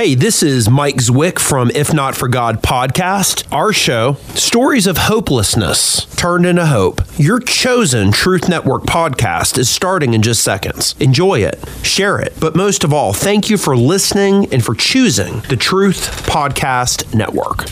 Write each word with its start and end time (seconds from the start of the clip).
Hey, 0.00 0.14
this 0.14 0.42
is 0.42 0.70
Mike 0.70 0.96
Zwick 0.96 1.38
from 1.38 1.70
If 1.74 1.92
Not 1.92 2.14
For 2.14 2.26
God 2.26 2.62
podcast. 2.62 3.46
Our 3.52 3.70
show, 3.70 4.14
Stories 4.34 4.86
of 4.86 4.96
Hopelessness 4.96 6.06
Turned 6.16 6.46
into 6.46 6.64
Hope. 6.64 7.02
Your 7.18 7.38
chosen 7.38 8.10
Truth 8.10 8.48
Network 8.48 8.84
podcast 8.84 9.58
is 9.58 9.68
starting 9.68 10.14
in 10.14 10.22
just 10.22 10.42
seconds. 10.42 10.94
Enjoy 11.00 11.40
it, 11.40 11.62
share 11.82 12.18
it, 12.18 12.32
but 12.40 12.56
most 12.56 12.82
of 12.82 12.94
all, 12.94 13.12
thank 13.12 13.50
you 13.50 13.58
for 13.58 13.76
listening 13.76 14.50
and 14.54 14.64
for 14.64 14.74
choosing 14.74 15.40
the 15.50 15.56
Truth 15.56 16.26
Podcast 16.26 17.14
Network. 17.14 17.66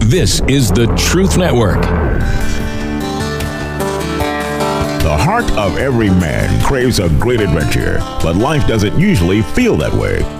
This 0.00 0.42
is 0.48 0.70
the 0.70 0.84
Truth 0.98 1.38
Network. 1.38 1.80
The 5.00 5.16
heart 5.16 5.50
of 5.52 5.78
every 5.78 6.10
man 6.10 6.62
craves 6.62 6.98
a 6.98 7.08
great 7.08 7.40
adventure, 7.40 8.00
but 8.22 8.36
life 8.36 8.68
doesn't 8.68 8.98
usually 8.98 9.40
feel 9.40 9.78
that 9.78 9.94
way. 9.94 10.39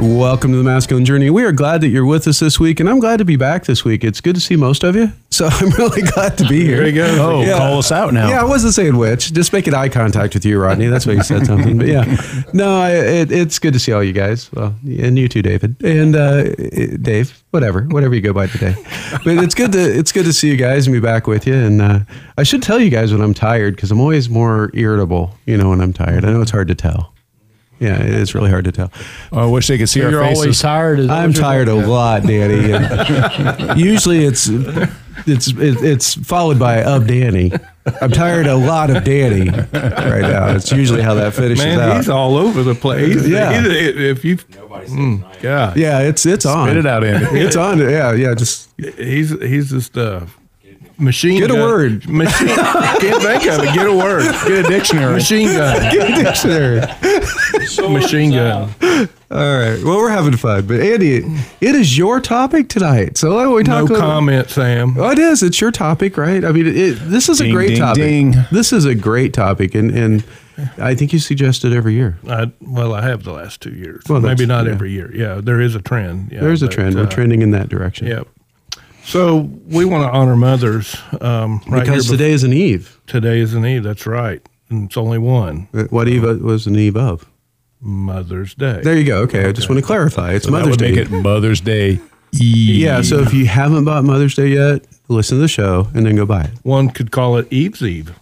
Welcome 0.00 0.50
to 0.50 0.58
the 0.58 0.64
Masculine 0.64 1.04
Journey. 1.04 1.30
We 1.30 1.44
are 1.44 1.52
glad 1.52 1.80
that 1.80 1.88
you're 1.88 2.04
with 2.04 2.26
us 2.26 2.40
this 2.40 2.58
week, 2.58 2.80
and 2.80 2.90
I'm 2.90 2.98
glad 2.98 3.18
to 3.18 3.24
be 3.24 3.36
back 3.36 3.64
this 3.64 3.84
week. 3.84 4.02
It's 4.04 4.20
good 4.20 4.34
to 4.34 4.40
see 4.40 4.56
most 4.56 4.82
of 4.82 4.96
you, 4.96 5.12
so 5.30 5.46
I'm 5.50 5.70
really 5.70 6.02
glad 6.02 6.36
to 6.38 6.48
be 6.48 6.62
here. 6.64 6.78
There 6.78 6.86
you 6.88 6.92
go. 6.94 7.06
Oh, 7.36 7.42
Yeah. 7.42 7.56
call 7.58 7.78
us 7.78 7.90
out 7.92 8.12
now. 8.12 8.28
Yeah, 8.28 8.40
I 8.40 8.44
wasn't 8.44 8.74
saying 8.74 8.96
which. 8.96 9.32
Just 9.32 9.52
making 9.52 9.72
eye 9.72 9.88
contact 9.88 10.34
with 10.34 10.44
you, 10.44 10.60
Rodney. 10.60 10.88
That's 10.88 11.06
why 11.06 11.12
you 11.14 11.22
said 11.22 11.46
something. 11.46 11.78
But 11.78 11.86
yeah, 11.86 12.16
no, 12.52 12.76
I, 12.80 12.90
it, 12.90 13.32
it's 13.32 13.58
good 13.60 13.72
to 13.74 13.78
see 13.78 13.92
all 13.92 14.02
you 14.02 14.12
guys. 14.12 14.52
Well, 14.52 14.74
and 14.84 15.16
you 15.16 15.28
too, 15.28 15.42
David, 15.42 15.82
and 15.82 16.16
uh, 16.16 16.50
Dave. 16.96 17.42
Whatever, 17.52 17.82
whatever 17.82 18.14
you 18.16 18.20
go 18.20 18.32
by 18.32 18.48
today. 18.48 18.74
But 19.24 19.38
it's 19.38 19.54
good 19.54 19.70
to 19.72 19.78
it's 19.80 20.10
good 20.10 20.24
to 20.24 20.32
see 20.32 20.50
you 20.50 20.56
guys 20.56 20.86
and 20.88 20.92
be 20.92 21.00
back 21.00 21.28
with 21.28 21.46
you. 21.46 21.54
And 21.54 21.80
uh, 21.80 22.00
I 22.36 22.42
should 22.42 22.62
tell 22.64 22.80
you 22.80 22.90
guys 22.90 23.12
when 23.12 23.22
I'm 23.22 23.32
tired 23.34 23.76
because 23.76 23.92
I'm 23.92 24.00
always 24.00 24.28
more 24.28 24.70
irritable. 24.74 25.34
You 25.46 25.56
know, 25.56 25.70
when 25.70 25.80
I'm 25.80 25.92
tired. 25.92 26.24
I 26.24 26.32
know 26.32 26.42
it's 26.42 26.50
hard 26.50 26.66
to 26.68 26.74
tell. 26.74 27.13
Yeah, 27.80 28.00
it 28.00 28.10
is 28.14 28.34
really 28.34 28.50
hard 28.50 28.64
to 28.66 28.72
tell. 28.72 28.92
I 29.32 29.46
wish 29.46 29.66
they 29.66 29.78
could 29.78 29.88
see 29.88 30.02
our 30.02 30.10
You're 30.10 30.22
faces. 30.22 30.38
always 30.42 30.60
tired. 30.60 31.00
I'm 31.10 31.32
tired 31.32 31.68
a 31.68 31.74
lot, 31.74 32.22
Danny. 32.22 32.72
And 32.72 33.78
usually 33.80 34.24
it's 34.24 34.48
it's 35.26 35.48
it, 35.48 35.82
it's 35.82 36.14
followed 36.14 36.58
by 36.58 36.82
of 36.82 37.06
Danny. 37.06 37.52
I'm 38.00 38.10
tired 38.12 38.46
a 38.46 38.56
lot 38.56 38.90
of 38.90 39.04
Danny 39.04 39.50
right 39.50 40.22
now. 40.22 40.54
It's 40.54 40.72
usually 40.72 41.02
how 41.02 41.14
that 41.14 41.34
finishes 41.34 41.64
Man, 41.64 41.80
out. 41.80 41.96
he's 41.96 42.08
all 42.08 42.36
over 42.36 42.62
the 42.62 42.74
place. 42.74 43.26
Yeah. 43.26 43.60
He's- 43.60 43.94
if 43.96 44.24
you, 44.24 44.36
mm, 44.38 45.42
God, 45.42 45.76
yeah, 45.76 45.98
it's 46.00 46.24
it's 46.24 46.46
on. 46.46 46.68
Spit 46.68 46.78
it 46.78 46.86
out, 46.86 47.04
Andy. 47.04 47.40
It's 47.40 47.56
on. 47.56 47.78
Yeah, 47.80 48.12
yeah. 48.12 48.34
Just 48.34 48.70
he's 48.78 49.30
he's 49.42 49.68
just 49.70 49.98
uh, 49.98 50.20
machine. 50.98 51.40
Get 51.40 51.50
a 51.50 51.54
word. 51.54 52.08
Machine. 52.08 52.48
can't 52.54 53.22
think 53.22 53.46
of 53.46 53.60
it. 53.64 53.74
Get 53.74 53.86
a 53.86 53.94
word. 53.94 54.22
Get 54.46 54.64
a 54.64 54.68
dictionary. 54.68 55.14
Machine 55.14 55.48
gun. 55.48 55.92
Get 55.92 56.10
a 56.20 56.22
dictionary. 56.24 56.80
Machine 57.92 58.30
gun. 58.32 58.74
All 59.30 59.58
right. 59.58 59.82
Well, 59.82 59.96
we're 59.98 60.10
having 60.10 60.36
fun, 60.36 60.66
but 60.66 60.80
Andy, 60.80 61.16
it 61.60 61.74
is 61.74 61.98
your 61.98 62.20
topic 62.20 62.68
tonight. 62.68 63.16
So 63.18 63.34
why 63.34 63.42
don't 63.44 63.54
we 63.54 63.62
No 63.62 63.80
talk? 63.80 63.90
about- 63.90 64.00
comment, 64.00 64.50
Sam. 64.50 64.94
Oh, 64.98 65.10
it 65.10 65.18
is. 65.18 65.42
It's 65.42 65.60
your 65.60 65.72
topic, 65.72 66.16
right? 66.16 66.44
I 66.44 66.52
mean, 66.52 66.66
it, 66.66 66.94
this 67.10 67.28
is 67.28 67.40
a 67.40 67.50
great 67.50 67.68
ding, 67.70 67.78
topic. 67.78 68.02
ding. 68.02 68.34
This 68.52 68.72
is 68.72 68.84
a 68.84 68.94
great 68.94 69.32
topic, 69.32 69.74
and 69.74 69.90
and 69.90 70.24
I 70.78 70.94
think 70.94 71.12
you 71.12 71.18
suggest 71.18 71.64
it 71.64 71.72
every 71.72 71.94
year. 71.94 72.16
I, 72.28 72.52
well, 72.60 72.94
I 72.94 73.02
have 73.02 73.24
the 73.24 73.32
last 73.32 73.60
two 73.60 73.72
years. 73.72 74.04
Well, 74.08 74.20
Maybe 74.20 74.46
not 74.46 74.66
yeah. 74.66 74.72
every 74.72 74.92
year. 74.92 75.10
Yeah, 75.14 75.40
there 75.42 75.60
is 75.60 75.74
a 75.74 75.82
trend. 75.82 76.30
Yeah, 76.30 76.40
There's 76.40 76.62
a 76.62 76.66
but, 76.66 76.74
trend. 76.74 76.94
We're 76.94 77.02
uh, 77.04 77.10
trending 77.10 77.42
in 77.42 77.50
that 77.50 77.68
direction. 77.68 78.06
Yep. 78.06 78.28
So 79.04 79.50
we 79.66 79.84
want 79.84 80.04
to 80.04 80.10
honor 80.10 80.36
mothers. 80.36 80.96
Um, 81.20 81.60
right 81.68 81.80
Because 81.84 82.06
here 82.08 82.16
today 82.16 82.32
is 82.32 82.42
an 82.44 82.52
eve. 82.52 83.00
today 83.06 83.38
is 83.40 83.54
an 83.54 83.64
Eve. 83.66 83.82
That's 83.84 84.06
right, 84.06 84.40
and 84.70 84.86
it's 84.86 84.96
only 84.96 85.18
one 85.18 85.68
What 85.90 86.08
eve 86.08 86.22
was 86.42 86.66
an 86.66 86.76
eve 86.76 86.96
of? 86.96 87.26
Mother's 87.80 88.54
Day. 88.54 88.80
There 88.82 88.96
you 88.96 89.04
go. 89.04 89.18
Okay, 89.22 89.46
I 89.46 89.52
just 89.52 89.68
want 89.68 89.78
to 89.80 89.86
clarify. 89.86 90.32
It's 90.32 90.46
That 90.46 90.52
Mother's 90.52 90.70
would 90.70 90.78
Day. 90.78 90.92
make 90.92 90.98
it 91.06 91.10
Mother's 91.10 91.60
Day. 91.60 92.00
Eve. 92.32 92.80
yeah. 92.82 93.02
So 93.02 93.18
if 93.20 93.34
you 93.34 93.46
haven't 93.46 93.84
bought 93.84 94.04
Mother's 94.04 94.34
Day 94.34 94.48
yet, 94.48 94.86
listen 95.08 95.36
to 95.36 95.42
the 95.42 95.48
show 95.48 95.88
and 95.94 96.06
then 96.06 96.16
go 96.16 96.24
buy 96.26 96.44
it. 96.44 96.50
One 96.62 96.88
could 96.88 97.10
call 97.10 97.36
it 97.36 97.46
Eve's 97.52 97.82
Eve, 97.82 98.12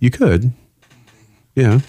You 0.00 0.10
could. 0.10 0.52
Yeah. 1.54 1.80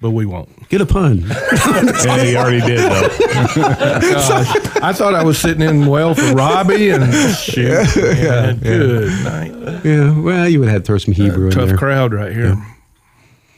But 0.00 0.10
we 0.10 0.26
won't. 0.26 0.68
Get 0.68 0.80
a 0.80 0.86
pun. 0.86 1.24
And 1.68 2.22
he 2.22 2.36
already 2.36 2.60
did, 2.60 2.78
though. 2.78 3.08
Gosh, 3.54 4.76
I 4.82 4.92
thought 4.92 5.14
I 5.14 5.22
was 5.24 5.38
sitting 5.38 5.62
in 5.62 5.86
well 5.86 6.14
for 6.14 6.32
Robbie 6.34 6.90
and 6.90 7.12
shit. 7.36 7.96
Yeah, 7.96 8.52
good 8.54 9.24
night. 9.24 9.84
yeah. 9.84 10.18
Well, 10.18 10.48
you 10.48 10.60
would 10.60 10.68
have 10.68 10.82
to 10.82 10.86
throw 10.86 10.98
some 10.98 11.14
Hebrew 11.14 11.46
in 11.46 11.52
Tough 11.52 11.68
there. 11.70 11.78
crowd 11.78 12.12
right 12.12 12.32
here. 12.32 12.54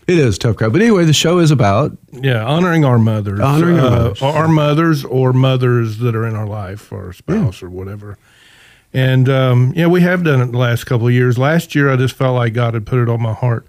It 0.06 0.19
is 0.19 0.37
a 0.37 0.39
tough 0.41 0.56
crowd. 0.56 0.73
But 0.73 0.83
anyway, 0.83 1.05
the 1.05 1.12
show 1.12 1.39
is 1.39 1.50
about 1.53 1.97
Yeah, 2.12 2.45
honoring 2.45 2.84
our 2.84 2.99
mothers. 2.99 3.39
Honoring 3.39 3.79
our 3.79 3.87
Uh, 3.87 3.91
mothers. 3.91 4.23
Our 4.23 4.49
mothers 4.49 5.05
or 5.05 5.33
mothers 5.33 5.99
that 5.99 6.17
are 6.17 6.27
in 6.27 6.34
our 6.34 6.47
life, 6.47 6.91
or 6.91 7.06
our 7.06 7.12
spouse 7.12 7.62
or 7.62 7.71
whatever. 7.71 8.19
And 8.93 9.29
um, 9.29 9.73
yeah, 9.77 9.87
we 9.87 10.00
have 10.00 10.25
done 10.25 10.41
it 10.41 10.50
the 10.50 10.59
last 10.59 10.84
couple 10.84 11.06
of 11.06 11.12
years. 11.12 11.39
Last 11.39 11.77
year, 11.77 11.93
I 11.93 11.97
just 11.97 12.17
felt 12.17 12.34
like 12.34 12.55
God 12.55 12.75
had 12.75 12.87
put 12.87 12.99
it 12.99 13.09
on 13.09 13.23
my 13.23 13.34
heart 13.34 13.67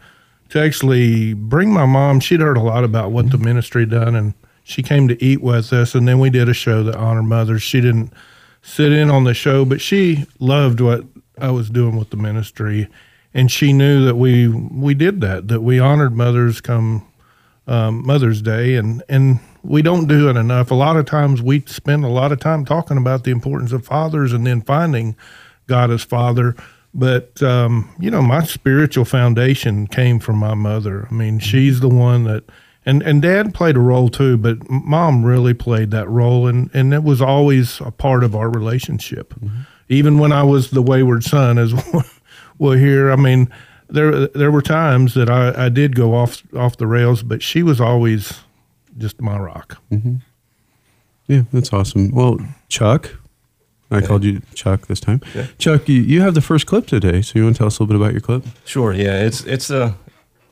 to 0.51 0.59
actually 0.59 1.33
bring 1.33 1.73
my 1.73 1.85
mom. 1.85 2.19
She'd 2.19 2.41
heard 2.41 2.57
a 2.57 2.61
lot 2.61 2.83
about 2.83 3.11
what 3.11 3.31
the 3.31 3.37
ministry 3.37 3.85
done, 3.85 4.15
and 4.15 4.33
she 4.63 4.83
came 4.83 5.07
to 5.07 5.21
eat 5.23 5.41
with 5.41 5.73
us. 5.73 5.95
And 5.95 6.07
then 6.07 6.19
we 6.19 6.29
did 6.29 6.49
a 6.49 6.53
show 6.53 6.83
that 6.83 6.95
honored 6.95 7.25
mothers. 7.25 7.63
She 7.63 7.81
didn't 7.81 8.13
sit 8.61 8.91
in 8.91 9.09
on 9.09 9.23
the 9.23 9.33
show, 9.33 9.65
but 9.65 9.81
she 9.81 10.25
loved 10.39 10.81
what 10.81 11.05
I 11.39 11.51
was 11.51 11.69
doing 11.69 11.95
with 11.95 12.09
the 12.09 12.17
ministry, 12.17 12.87
and 13.33 13.49
she 13.49 13.73
knew 13.73 14.05
that 14.05 14.15
we 14.15 14.47
we 14.49 14.93
did 14.93 15.21
that, 15.21 15.47
that 15.47 15.61
we 15.61 15.79
honored 15.79 16.15
mothers 16.15 16.61
come 16.61 17.07
um, 17.65 18.05
Mother's 18.05 18.41
Day, 18.41 18.75
and 18.75 19.01
and 19.07 19.39
we 19.63 19.81
don't 19.81 20.07
do 20.07 20.29
it 20.29 20.35
enough. 20.35 20.69
A 20.69 20.75
lot 20.75 20.97
of 20.97 21.05
times 21.05 21.41
we 21.41 21.61
spend 21.61 22.03
a 22.03 22.09
lot 22.09 22.31
of 22.31 22.39
time 22.39 22.65
talking 22.65 22.97
about 22.97 23.23
the 23.23 23.31
importance 23.31 23.71
of 23.71 23.85
fathers, 23.85 24.33
and 24.33 24.45
then 24.45 24.61
finding 24.61 25.15
God 25.67 25.91
as 25.91 26.03
Father. 26.03 26.55
But 26.93 27.41
um, 27.41 27.89
you 27.99 28.11
know, 28.11 28.21
my 28.21 28.43
spiritual 28.43 29.05
foundation 29.05 29.87
came 29.87 30.19
from 30.19 30.37
my 30.37 30.53
mother. 30.53 31.07
I 31.09 31.13
mean, 31.13 31.39
mm-hmm. 31.39 31.47
she's 31.47 31.79
the 31.79 31.89
one 31.89 32.25
that, 32.25 32.43
and 32.85 33.01
and 33.03 33.21
Dad 33.21 33.53
played 33.53 33.77
a 33.77 33.79
role 33.79 34.09
too, 34.09 34.37
but 34.37 34.69
Mom 34.69 35.23
really 35.23 35.53
played 35.53 35.91
that 35.91 36.09
role, 36.09 36.47
and 36.47 36.69
and 36.73 36.93
it 36.93 37.03
was 37.03 37.21
always 37.21 37.79
a 37.81 37.91
part 37.91 38.23
of 38.23 38.35
our 38.35 38.49
relationship. 38.49 39.33
Mm-hmm. 39.35 39.61
Even 39.87 40.19
when 40.19 40.31
I 40.31 40.43
was 40.43 40.71
the 40.71 40.81
wayward 40.81 41.23
son, 41.23 41.57
as 41.57 41.73
well 42.57 42.77
here, 42.77 43.11
I 43.11 43.15
mean, 43.15 43.49
there 43.89 44.27
there 44.27 44.51
were 44.51 44.61
times 44.61 45.13
that 45.13 45.29
I, 45.29 45.65
I 45.65 45.69
did 45.69 45.95
go 45.95 46.13
off 46.13 46.43
off 46.55 46.75
the 46.75 46.87
rails, 46.87 47.23
but 47.23 47.41
she 47.41 47.63
was 47.63 47.79
always 47.79 48.41
just 48.97 49.21
my 49.21 49.37
rock. 49.37 49.77
Mm-hmm. 49.91 50.15
Yeah, 51.27 51.43
that's 51.53 51.71
awesome. 51.71 52.11
Well, 52.11 52.39
Chuck, 52.67 53.15
I 53.91 54.01
called 54.01 54.23
you 54.23 54.41
Chuck 54.53 54.87
this 54.87 54.99
time. 54.99 55.21
Chuck, 55.57 55.87
you, 55.89 56.01
you 56.01 56.21
have 56.21 56.33
the 56.33 56.41
first 56.41 56.65
clip 56.65 56.87
today, 56.87 57.21
so 57.21 57.37
you 57.37 57.43
want 57.43 57.55
to 57.55 57.59
tell 57.59 57.67
us 57.67 57.77
a 57.77 57.83
little 57.83 57.97
bit 57.97 58.01
about 58.01 58.13
your 58.13 58.21
clip? 58.21 58.43
Sure. 58.65 58.93
Yeah, 58.93 59.21
it's 59.21 59.43
it's 59.45 59.69
a 59.69 59.95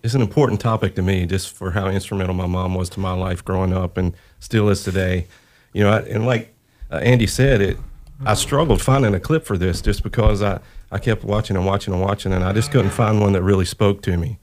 it's 0.03 0.13
an 0.13 0.21
important 0.21 0.59
topic 0.59 0.95
to 0.95 1.01
me, 1.01 1.25
just 1.25 1.53
for 1.53 1.71
how 1.71 1.87
instrumental 1.87 2.35
my 2.35 2.47
mom 2.47 2.75
was 2.75 2.89
to 2.91 2.99
my 2.99 3.13
life 3.13 3.43
growing 3.43 3.73
up, 3.73 3.97
and 3.97 4.13
still 4.39 4.69
is 4.69 4.83
today. 4.83 5.27
You 5.73 5.83
know, 5.83 5.91
I, 5.91 5.99
and 6.01 6.25
like 6.25 6.53
uh, 6.91 6.97
Andy 6.97 7.27
said, 7.27 7.61
it 7.61 7.77
I 8.25 8.33
struggled 8.33 8.81
finding 8.81 9.13
a 9.13 9.19
clip 9.19 9.45
for 9.45 9.57
this, 9.57 9.81
just 9.81 10.03
because 10.03 10.41
I 10.41 10.59
I 10.91 10.99
kept 10.99 11.23
watching 11.23 11.55
and 11.55 11.65
watching 11.65 11.93
and 11.93 12.03
watching, 12.03 12.33
and 12.33 12.43
I 12.43 12.53
just 12.53 12.71
couldn't 12.71 12.91
find 12.91 13.21
one 13.21 13.33
that 13.33 13.43
really 13.43 13.65
spoke 13.65 14.01
to 14.03 14.17
me. 14.17 14.37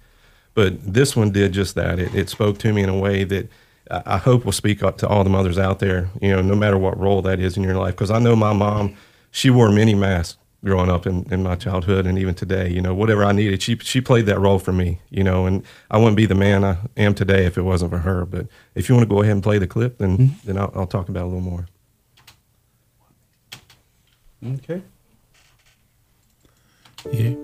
But 0.54 0.94
this 0.94 1.14
one 1.14 1.32
did 1.32 1.52
just 1.52 1.74
that. 1.74 1.98
It, 1.98 2.14
it 2.14 2.30
spoke 2.30 2.56
to 2.58 2.72
me 2.72 2.82
in 2.82 2.88
a 2.88 2.98
way 2.98 3.24
that 3.24 3.50
I 3.90 4.02
I 4.06 4.16
hope 4.18 4.44
will 4.44 4.52
speak 4.52 4.82
up 4.82 4.98
to 4.98 5.08
all 5.08 5.24
the 5.24 5.30
mothers 5.30 5.58
out 5.58 5.78
there, 5.78 6.10
you 6.20 6.30
know, 6.30 6.42
no 6.42 6.54
matter 6.54 6.78
what 6.78 6.98
role 6.98 7.22
that 7.22 7.40
is 7.40 7.56
in 7.56 7.62
your 7.62 7.76
life. 7.76 7.94
Because 7.94 8.10
I 8.10 8.18
know 8.18 8.36
my 8.36 8.52
mom, 8.52 8.96
she 9.30 9.50
wore 9.50 9.70
many 9.70 9.94
masks 9.94 10.38
growing 10.64 10.90
up 10.90 11.06
in, 11.06 11.24
in 11.30 11.42
my 11.42 11.54
childhood 11.54 12.06
and 12.06 12.18
even 12.18 12.34
today. 12.34 12.68
You 12.68 12.80
know, 12.80 12.94
whatever 12.94 13.24
I 13.24 13.32
needed, 13.32 13.62
she 13.62 13.76
she 13.78 14.00
played 14.00 14.26
that 14.26 14.38
role 14.40 14.58
for 14.58 14.72
me. 14.72 15.00
You 15.10 15.24
know, 15.24 15.46
and 15.46 15.62
I 15.90 15.98
wouldn't 15.98 16.16
be 16.16 16.26
the 16.26 16.34
man 16.34 16.64
I 16.64 16.78
am 16.96 17.14
today 17.14 17.46
if 17.46 17.56
it 17.58 17.62
wasn't 17.62 17.90
for 17.92 17.98
her. 17.98 18.24
But 18.24 18.46
if 18.74 18.88
you 18.88 18.94
want 18.94 19.08
to 19.08 19.14
go 19.14 19.22
ahead 19.22 19.32
and 19.34 19.42
play 19.42 19.58
the 19.58 19.66
clip, 19.66 19.98
then 19.98 20.18
mm-hmm. 20.18 20.46
then 20.46 20.58
I'll, 20.58 20.72
I'll 20.74 20.86
talk 20.86 21.08
about 21.08 21.20
it 21.20 21.24
a 21.24 21.26
little 21.26 21.40
more. 21.40 21.66
Okay. 24.44 24.82
Yeah. 27.12 27.34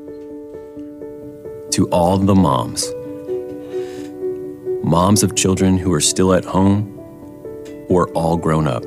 to 1.73 1.89
all 1.89 2.19
the 2.19 2.35
moms. 2.35 2.93
Moms 4.85 5.23
of 5.23 5.35
children 5.37 5.79
who 5.79 5.93
are 5.93 6.01
still 6.01 6.35
at 6.35 6.45
home 6.45 6.99
or 7.89 8.09
all 8.13 8.37
grown 8.37 8.67
up. 8.67 8.85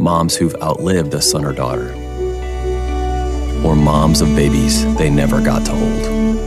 Moms 0.00 0.36
who've 0.36 0.54
outlived 0.62 1.14
a 1.14 1.20
son 1.20 1.44
or 1.44 1.52
daughter. 1.52 1.94
or 3.64 3.74
moms 3.74 4.20
of 4.20 4.28
babies 4.36 4.84
they 4.96 5.10
never 5.10 5.40
got 5.42 5.64
to 5.66 5.72
hold. 5.72 6.38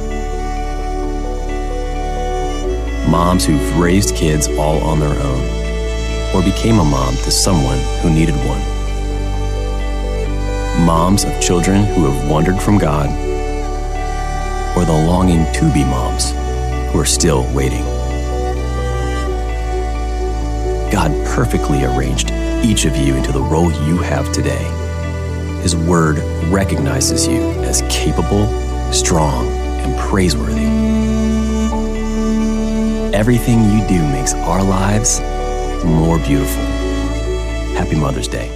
Moms 3.09 3.45
who've 3.45 3.77
raised 3.77 4.15
kids 4.15 4.47
all 4.47 4.79
on 4.79 4.99
their 4.99 5.19
own, 5.19 6.35
or 6.35 6.41
became 6.43 6.79
a 6.79 6.85
mom 6.85 7.13
to 7.17 7.31
someone 7.31 7.79
who 8.01 8.09
needed 8.09 8.35
one. 8.47 8.61
Moms 10.85 11.25
of 11.25 11.41
children 11.41 11.83
who 11.83 12.09
have 12.09 12.29
wandered 12.29 12.59
from 12.61 12.77
God, 12.77 13.09
or 14.77 14.85
the 14.85 15.03
longing 15.07 15.45
to 15.53 15.73
be 15.73 15.83
moms 15.83 16.31
who 16.91 16.99
are 16.99 17.05
still 17.05 17.43
waiting. 17.53 17.90
God 20.91 21.11
perfectly 21.27 21.85
arranged 21.85 22.31
each 22.63 22.85
of 22.85 22.97
you 22.97 23.15
into 23.15 23.31
the 23.31 23.41
role 23.41 23.71
you 23.87 23.97
have 23.99 24.31
today. 24.33 24.63
His 25.61 25.75
word 25.75 26.17
recognizes 26.51 27.27
you 27.27 27.41
as 27.61 27.81
capable, 27.89 28.45
strong, 28.91 29.47
and 29.47 29.97
praiseworthy. 29.97 30.65
Everything 33.15 33.63
you 33.71 33.87
do 33.87 34.01
makes 34.09 34.33
our 34.33 34.63
lives 34.63 35.21
more 35.85 36.17
beautiful. 36.19 36.63
Happy 37.75 37.95
Mother's 37.95 38.27
Day. 38.27 38.49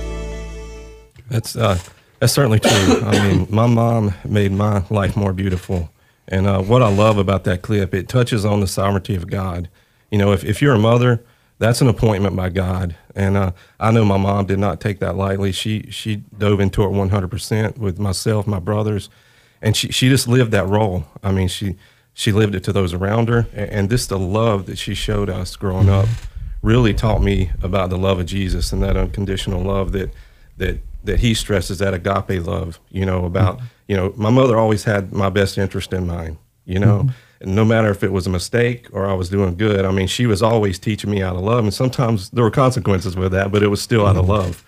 That's 1.29 1.55
uh, 1.55 1.79
that's 2.19 2.33
certainly 2.33 2.59
true. 2.59 3.01
I 3.03 3.27
mean, 3.27 3.47
my 3.49 3.65
mom 3.65 4.13
made 4.25 4.51
my 4.51 4.83
life 4.89 5.15
more 5.15 5.33
beautiful, 5.33 5.89
and 6.27 6.47
uh, 6.47 6.61
what 6.61 6.81
I 6.81 6.89
love 6.89 7.17
about 7.17 7.45
that 7.45 7.61
clip, 7.61 7.93
it 7.93 8.07
touches 8.09 8.45
on 8.45 8.59
the 8.59 8.67
sovereignty 8.67 9.15
of 9.15 9.27
God. 9.27 9.69
You 10.11 10.17
know, 10.17 10.33
if 10.33 10.43
if 10.43 10.61
you're 10.61 10.75
a 10.75 10.79
mother, 10.79 11.23
that's 11.57 11.81
an 11.81 11.87
appointment 11.87 12.35
by 12.35 12.49
God, 12.49 12.95
and 13.15 13.37
uh, 13.37 13.51
I 13.79 13.91
know 13.91 14.03
my 14.03 14.17
mom 14.17 14.45
did 14.45 14.59
not 14.59 14.81
take 14.81 14.99
that 14.99 15.15
lightly. 15.15 15.51
She 15.51 15.89
she 15.89 16.17
dove 16.37 16.59
into 16.59 16.83
it 16.83 16.89
100 16.89 17.27
percent 17.29 17.77
with 17.77 17.97
myself, 17.97 18.45
my 18.45 18.59
brothers, 18.59 19.09
and 19.61 19.75
she 19.75 19.91
she 19.91 20.09
just 20.09 20.27
lived 20.27 20.51
that 20.51 20.67
role. 20.67 21.05
I 21.23 21.31
mean, 21.31 21.47
she 21.47 21.75
she 22.13 22.31
lived 22.31 22.55
it 22.55 22.63
to 22.65 22.73
those 22.73 22.93
around 22.93 23.29
her, 23.29 23.47
and, 23.53 23.69
and 23.69 23.89
this 23.89 24.05
the 24.07 24.19
love 24.19 24.65
that 24.65 24.77
she 24.77 24.93
showed 24.93 25.29
us 25.29 25.55
growing 25.55 25.89
up 25.89 26.07
really 26.61 26.93
taught 26.93 27.21
me 27.21 27.51
about 27.61 27.89
the 27.89 27.97
love 27.97 28.19
of 28.19 28.25
Jesus 28.25 28.73
and 28.73 28.81
that 28.81 28.97
unconditional 28.97 29.61
love 29.61 29.91
that 29.91 30.11
that 30.57 30.79
that 31.03 31.19
he 31.19 31.33
stresses 31.33 31.77
that 31.77 31.93
agape 31.93 32.43
love 32.45 32.79
you 32.89 33.05
know 33.05 33.25
about 33.25 33.61
you 33.87 33.95
know 33.95 34.11
my 34.17 34.31
mother 34.31 34.57
always 34.57 34.83
had 34.83 35.13
my 35.13 35.29
best 35.29 35.57
interest 35.57 35.93
in 35.93 36.07
mind 36.07 36.37
you 36.65 36.79
know 36.79 37.01
and 37.01 37.13
no 37.45 37.63
matter 37.63 37.89
if 37.89 38.03
it 38.03 38.11
was 38.11 38.27
a 38.27 38.29
mistake 38.29 38.87
or 38.91 39.05
I 39.05 39.13
was 39.13 39.29
doing 39.29 39.55
good 39.55 39.85
I 39.85 39.91
mean 39.91 40.07
she 40.07 40.25
was 40.25 40.41
always 40.41 40.79
teaching 40.79 41.11
me 41.11 41.19
how 41.19 41.33
to 41.33 41.39
love 41.39 41.63
and 41.63 41.73
sometimes 41.73 42.29
there 42.31 42.43
were 42.43 42.51
consequences 42.51 43.15
with 43.15 43.31
that 43.33 43.51
but 43.51 43.63
it 43.63 43.67
was 43.67 43.81
still 43.81 44.05
out 44.05 44.15
of 44.17 44.27
love 44.27 44.63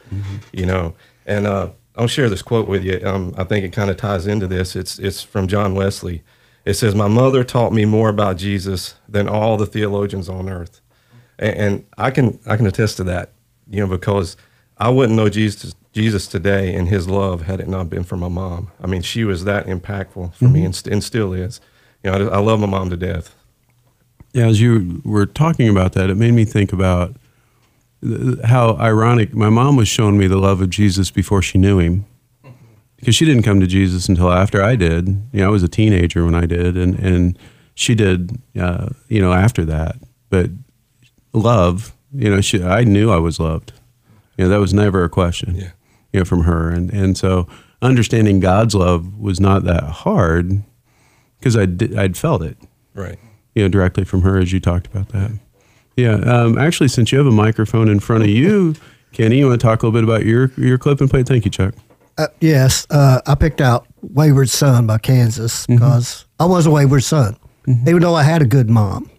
you 0.52 0.66
know? 0.66 0.94
And 1.26 1.46
uh, 1.48 1.70
I'll 1.96 2.08
share 2.08 2.30
this 2.30 2.42
quote 2.42 2.68
with 2.68 2.84
you 2.84 3.02
um, 3.04 3.34
I 3.38 3.44
think 3.44 3.66
it 3.66 3.74
kind 3.74 3.90
of 3.90 3.98
ties 3.98 4.28
into 4.28 4.48
this 4.48 4.76
it's 4.76 5.00
it's 5.00 5.22
from 5.22 5.48
John 5.48 5.74
Wesley. 5.76 6.24
It 6.66 6.74
says 6.74 6.94
my 6.96 7.08
mother 7.08 7.44
taught 7.44 7.72
me 7.72 7.86
more 7.86 8.10
about 8.10 8.38
Jesus 8.38 8.96
than 9.08 9.30
all 9.30 9.56
the 9.56 9.66
theologians 9.66 10.28
on 10.28 10.50
earth. 10.50 10.82
And, 11.40 11.56
and 11.56 11.86
I 11.98 12.12
can 12.12 12.40
I 12.46 12.58
can 12.58 12.68
attest 12.68 12.98
to 12.98 13.04
that, 13.06 13.32
you 13.70 13.80
know, 13.80 13.88
because 13.88 14.36
I 14.78 14.90
wouldn't 14.90 15.16
know 15.16 15.30
Jesus 15.30 15.74
Jesus 15.94 16.28
today 16.28 16.76
and 16.76 16.88
His 16.90 17.08
love 17.08 17.44
had 17.44 17.60
it 17.60 17.68
not 17.68 17.90
been 17.90 18.04
for 18.04 18.18
my 18.18 18.28
mom. 18.28 18.70
I 18.82 18.88
mean, 18.88 19.02
she 19.02 19.24
was 19.24 19.46
that 19.46 19.66
impactful 19.66 20.36
for 20.36 20.46
me, 20.46 20.64
and, 20.64 20.76
st- 20.76 20.94
and 20.94 21.04
still 21.04 21.34
is. 21.34 21.60
You 22.04 22.12
know, 22.12 22.30
I, 22.30 22.36
I 22.36 22.40
love 22.40 22.60
my 22.60 22.68
mom 22.68 22.90
to 22.90 22.98
death. 22.98 23.36
Yeah, 24.34 24.48
as 24.48 24.62
you 24.62 25.02
were 25.04 25.26
talking 25.26 25.70
about 25.70 25.94
that, 25.94 26.10
it 26.10 26.16
made 26.16 26.34
me 26.34 26.46
think 26.46 26.72
about 26.72 27.16
how 28.46 28.76
ironic. 28.78 29.34
My 29.34 29.50
mom 29.50 29.76
was 29.76 29.88
showing 29.88 30.18
me 30.18 30.28
the 30.28 30.38
love 30.38 30.62
of 30.62 30.70
Jesus 30.70 31.10
before 31.10 31.42
she 31.42 31.58
knew 31.58 31.80
him, 31.80 32.06
because 32.98 33.16
she 33.16 33.26
didn't 33.26 33.44
come 33.44 33.60
to 33.60 33.68
Jesus 33.68 34.08
until 34.08 34.32
after 34.32 34.62
I 34.62 34.76
did. 34.76 35.08
You 35.08 35.42
know, 35.42 35.48
I 35.48 35.50
was 35.50 35.64
a 35.64 35.68
teenager 35.68 36.24
when 36.24 36.36
I 36.36 36.46
did, 36.46 36.78
and 36.78 37.00
and 37.00 37.40
she 37.74 37.96
did. 37.96 38.40
Uh, 38.60 38.90
you 39.08 39.22
know, 39.22 39.34
after 39.34 39.66
that, 39.66 39.96
but 40.30 40.50
love. 41.34 41.94
You 42.14 42.30
know, 42.30 42.42
she. 42.42 42.64
I 42.64 42.84
knew 42.84 43.12
I 43.12 43.18
was 43.18 43.40
loved. 43.40 43.74
You 44.38 44.46
know, 44.46 44.50
that 44.50 44.60
was 44.60 44.74
never 44.74 45.04
a 45.04 45.10
question. 45.10 45.56
Yeah. 45.56 45.72
You 46.14 46.20
know, 46.20 46.26
from 46.26 46.44
her, 46.44 46.70
and 46.70 46.92
and 46.92 47.18
so 47.18 47.48
understanding 47.82 48.40
God's 48.40 48.76
love 48.76 49.18
was 49.18 49.40
not 49.40 49.64
that 49.64 49.84
hard 49.84 50.64
because 51.48 51.58
I'd, 51.58 51.98
I'd 51.98 52.18
felt 52.18 52.42
it 52.44 52.58
Right. 52.94 53.18
you 53.56 53.64
know, 53.64 53.70
directly 53.70 54.04
from 54.04 54.22
her 54.22 54.38
as 54.38 54.52
you 54.52 54.60
talked 54.60 54.88
about 54.88 55.10
that. 55.10 55.32
Yeah. 55.96 56.16
Um, 56.16 56.58
actually, 56.58 56.90
since 56.90 57.12
you 57.12 57.18
have 57.18 57.28
a 57.28 57.32
microphone 57.32 57.90
in 57.90 58.00
front 58.00 58.24
of 58.24 58.30
you, 58.30 58.76
Kenny, 59.14 59.40
you 59.40 59.48
want 59.48 59.60
to 59.60 59.66
talk 59.66 59.82
a 59.82 59.88
little 59.88 60.00
bit 60.00 60.04
about 60.04 60.26
your 60.26 60.52
your 60.58 60.78
clip 60.78 61.00
and 61.02 61.10
play? 61.10 61.24
Thank 61.24 61.46
you, 61.46 61.52
Chuck. 61.52 61.74
Uh, 62.18 62.28
yes, 62.42 62.86
uh, 62.90 63.22
I 63.26 63.36
picked 63.36 63.62
out 63.62 63.88
"Wayward 64.02 64.50
Son" 64.50 64.86
by 64.86 64.98
Kansas 65.00 65.66
because 65.66 66.26
I 66.40 66.46
was 66.46 66.66
a 66.68 66.72
wayward 66.72 67.04
son, 67.04 67.36
even 67.68 68.00
though 68.02 68.16
I 68.16 68.24
had 68.24 68.42
a 68.42 68.46
good 68.46 68.70
mom. 68.70 69.10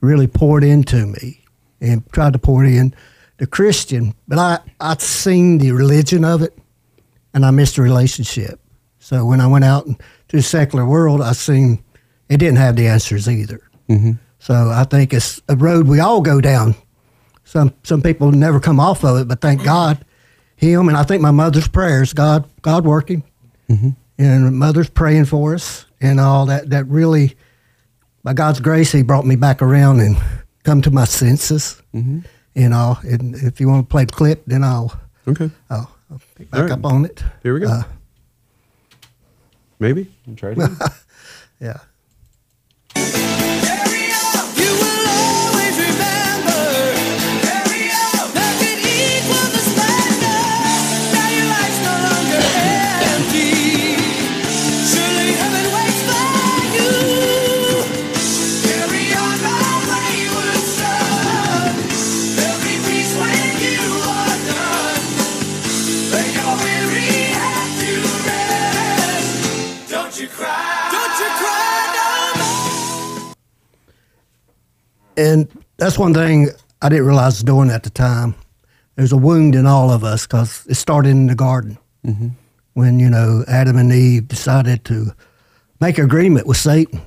Really 0.00 0.26
poured 0.26 0.64
into 0.64 1.04
me 1.06 1.42
and 1.82 2.06
tried 2.12 2.32
to 2.32 2.38
pour 2.38 2.64
it 2.64 2.72
in 2.74 2.94
the 3.38 3.46
Christian, 3.46 4.14
but 4.28 4.38
I 4.38 4.58
I'd 4.80 5.02
seen 5.02 5.58
the 5.58 5.72
religion 5.72 6.24
of 6.24 6.40
it, 6.42 6.56
and 7.34 7.44
I 7.44 7.50
missed 7.50 7.76
the 7.76 7.82
relationship. 7.82 8.58
So 9.00 9.26
when 9.26 9.40
I 9.42 9.46
went 9.46 9.64
out 9.64 9.86
into 10.30 10.36
the 10.36 10.42
secular 10.42 10.86
world, 10.86 11.20
I 11.20 11.32
seen 11.32 11.82
it 12.28 12.36
didn't 12.38 12.58
have 12.58 12.76
the 12.76 12.86
answers 12.86 13.28
either. 13.28 13.60
Mm-hmm. 13.88 14.12
So 14.38 14.54
I 14.54 14.84
think 14.84 15.12
it's 15.12 15.40
a 15.48 15.56
road 15.56 15.88
we 15.88 16.00
all 16.00 16.20
go 16.20 16.40
down. 16.40 16.74
Some 17.44 17.74
some 17.82 18.00
people 18.00 18.30
never 18.30 18.60
come 18.60 18.78
off 18.78 19.04
of 19.04 19.18
it, 19.18 19.28
but 19.28 19.40
thank 19.40 19.64
God, 19.64 20.04
Him 20.56 20.88
and 20.88 20.96
I 20.96 21.02
think 21.02 21.20
my 21.20 21.32
mother's 21.32 21.68
prayers, 21.68 22.12
God 22.12 22.48
God 22.62 22.84
working, 22.84 23.24
mm-hmm. 23.68 23.90
and 24.18 24.56
mother's 24.56 24.88
praying 24.88 25.24
for 25.24 25.54
us 25.54 25.86
and 26.00 26.20
all 26.20 26.46
that. 26.46 26.70
That 26.70 26.86
really, 26.86 27.36
by 28.22 28.34
God's 28.34 28.60
grace, 28.60 28.92
He 28.92 29.02
brought 29.02 29.26
me 29.26 29.34
back 29.34 29.62
around 29.62 30.00
and 30.00 30.16
come 30.62 30.80
to 30.82 30.90
my 30.90 31.04
senses. 31.04 31.82
Mm-hmm. 31.92 32.20
And 32.56 32.74
all. 32.74 32.98
And 33.04 33.36
if 33.36 33.60
you 33.60 33.68
want 33.68 33.88
to 33.88 33.90
play 33.90 34.04
the 34.04 34.12
clip, 34.12 34.42
then 34.46 34.64
I'll 34.64 35.00
Okay. 35.28 35.50
I'll, 35.68 35.90
I'll 36.10 36.20
pick 36.34 36.50
back 36.50 36.62
right. 36.62 36.70
up 36.72 36.84
on 36.84 37.04
it. 37.04 37.22
Here 37.42 37.54
we 37.54 37.60
go. 37.60 37.68
Uh, 37.68 37.82
Maybe. 39.80 40.12
Try 40.36 40.50
it. 40.52 40.58
again. 40.58 40.76
yeah. 41.60 43.46
That's 75.90 75.98
one 75.98 76.14
thing 76.14 76.48
I 76.80 76.88
didn't 76.88 77.06
realize 77.06 77.24
I 77.24 77.26
was 77.38 77.42
doing 77.42 77.68
at 77.68 77.82
the 77.82 77.90
time. 77.90 78.36
There's 78.94 79.10
a 79.10 79.16
wound 79.16 79.56
in 79.56 79.66
all 79.66 79.90
of 79.90 80.04
us 80.04 80.24
because 80.24 80.64
it 80.68 80.74
started 80.74 81.08
in 81.08 81.26
the 81.26 81.34
garden 81.34 81.78
mm-hmm. 82.06 82.28
when, 82.74 83.00
you 83.00 83.10
know, 83.10 83.42
Adam 83.48 83.76
and 83.76 83.92
Eve 83.92 84.28
decided 84.28 84.84
to 84.84 85.12
make 85.80 85.98
agreement 85.98 86.46
with 86.46 86.58
Satan. 86.58 87.00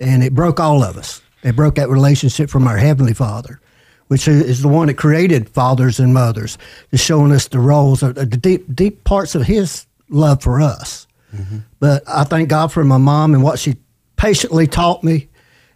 And 0.00 0.24
it 0.24 0.34
broke 0.34 0.58
all 0.58 0.82
of 0.82 0.96
us. 0.96 1.22
It 1.44 1.54
broke 1.54 1.76
that 1.76 1.90
relationship 1.90 2.50
from 2.50 2.66
our 2.66 2.76
Heavenly 2.76 3.14
Father, 3.14 3.60
which 4.08 4.26
is- 4.26 4.62
the 4.62 4.68
one 4.68 4.88
that 4.88 4.94
created 4.94 5.48
fathers 5.48 6.00
and 6.00 6.12
mothers, 6.12 6.58
is 6.90 6.98
showing 6.98 7.30
us 7.30 7.46
the 7.46 7.60
roles, 7.60 8.02
of 8.02 8.16
the 8.16 8.26
deep, 8.26 8.74
deep 8.74 9.04
parts 9.04 9.36
of 9.36 9.42
His 9.42 9.86
love 10.08 10.42
for 10.42 10.60
us. 10.60 11.06
Mm-hmm. 11.32 11.58
But 11.78 12.02
I 12.08 12.24
thank 12.24 12.48
God 12.48 12.72
for 12.72 12.82
my 12.82 12.98
mom 12.98 13.32
and 13.32 13.44
what 13.44 13.60
she 13.60 13.76
patiently 14.16 14.66
taught 14.66 15.04
me 15.04 15.28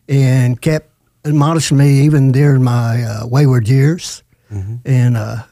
and 0.08 0.60
kept 0.60 0.85
admonishing 1.26 1.76
me 1.76 2.00
even 2.00 2.32
during 2.32 2.62
my 2.62 3.02
uh, 3.02 3.26
wayward 3.26 3.68
years. 3.68 4.22
Mm-hmm. 4.52 4.76
And, 4.84 5.16
uh, 5.16 5.42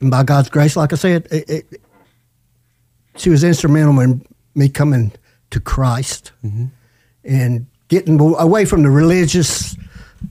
and 0.00 0.10
by 0.10 0.22
God's 0.22 0.50
grace, 0.50 0.76
like 0.76 0.92
I 0.92 0.96
said, 0.96 1.26
it, 1.30 1.48
it, 1.48 1.82
she 3.16 3.30
was 3.30 3.42
instrumental 3.44 3.98
in 4.00 4.24
me 4.54 4.68
coming 4.68 5.12
to 5.50 5.60
Christ. 5.60 6.32
Mm-hmm. 6.44 6.66
And 7.24 7.66
getting 7.88 8.20
away 8.20 8.64
from 8.64 8.82
the 8.82 8.90
religious, 8.90 9.76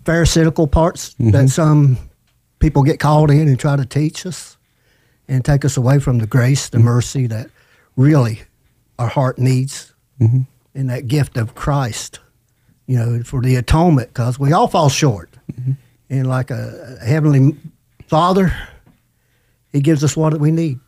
pharisaical 0.06 0.68
parts 0.68 1.14
that 1.16 1.24
mm-hmm. 1.24 1.48
some 1.48 1.98
people 2.60 2.84
get 2.84 3.00
called 3.00 3.32
in 3.32 3.48
and 3.48 3.60
try 3.60 3.76
to 3.76 3.86
teach 3.86 4.26
us 4.26 4.58
and 5.28 5.46
take 5.46 5.64
us 5.64 5.78
away 5.78 6.00
from 6.00 6.20
the 6.20 6.28
grace, 6.28 6.70
the 6.70 6.80
mercy 6.80 7.28
that 7.28 7.50
really 7.96 8.42
our 9.00 9.08
heart 9.08 9.40
needs 9.40 9.94
and 10.76 10.90
that 10.90 11.08
gift 11.08 11.38
of 11.38 11.56
Christ, 11.56 12.20
you 12.88 12.98
know, 12.98 13.24
for 13.24 13.42
the 13.42 13.56
atonement 13.56 14.10
because 14.10 14.40
we 14.40 14.52
all 14.54 14.68
fall 14.68 14.90
short. 14.90 15.30
Mm-hmm. 15.52 15.72
And 16.10 16.28
like 16.28 16.52
a, 16.52 16.98
a 17.02 17.06
heavenly 17.06 17.56
Father, 18.08 18.54
He 19.72 19.80
gives 19.80 20.04
us 20.04 20.18
what 20.18 20.38
we 20.40 20.52
need. 20.52 20.80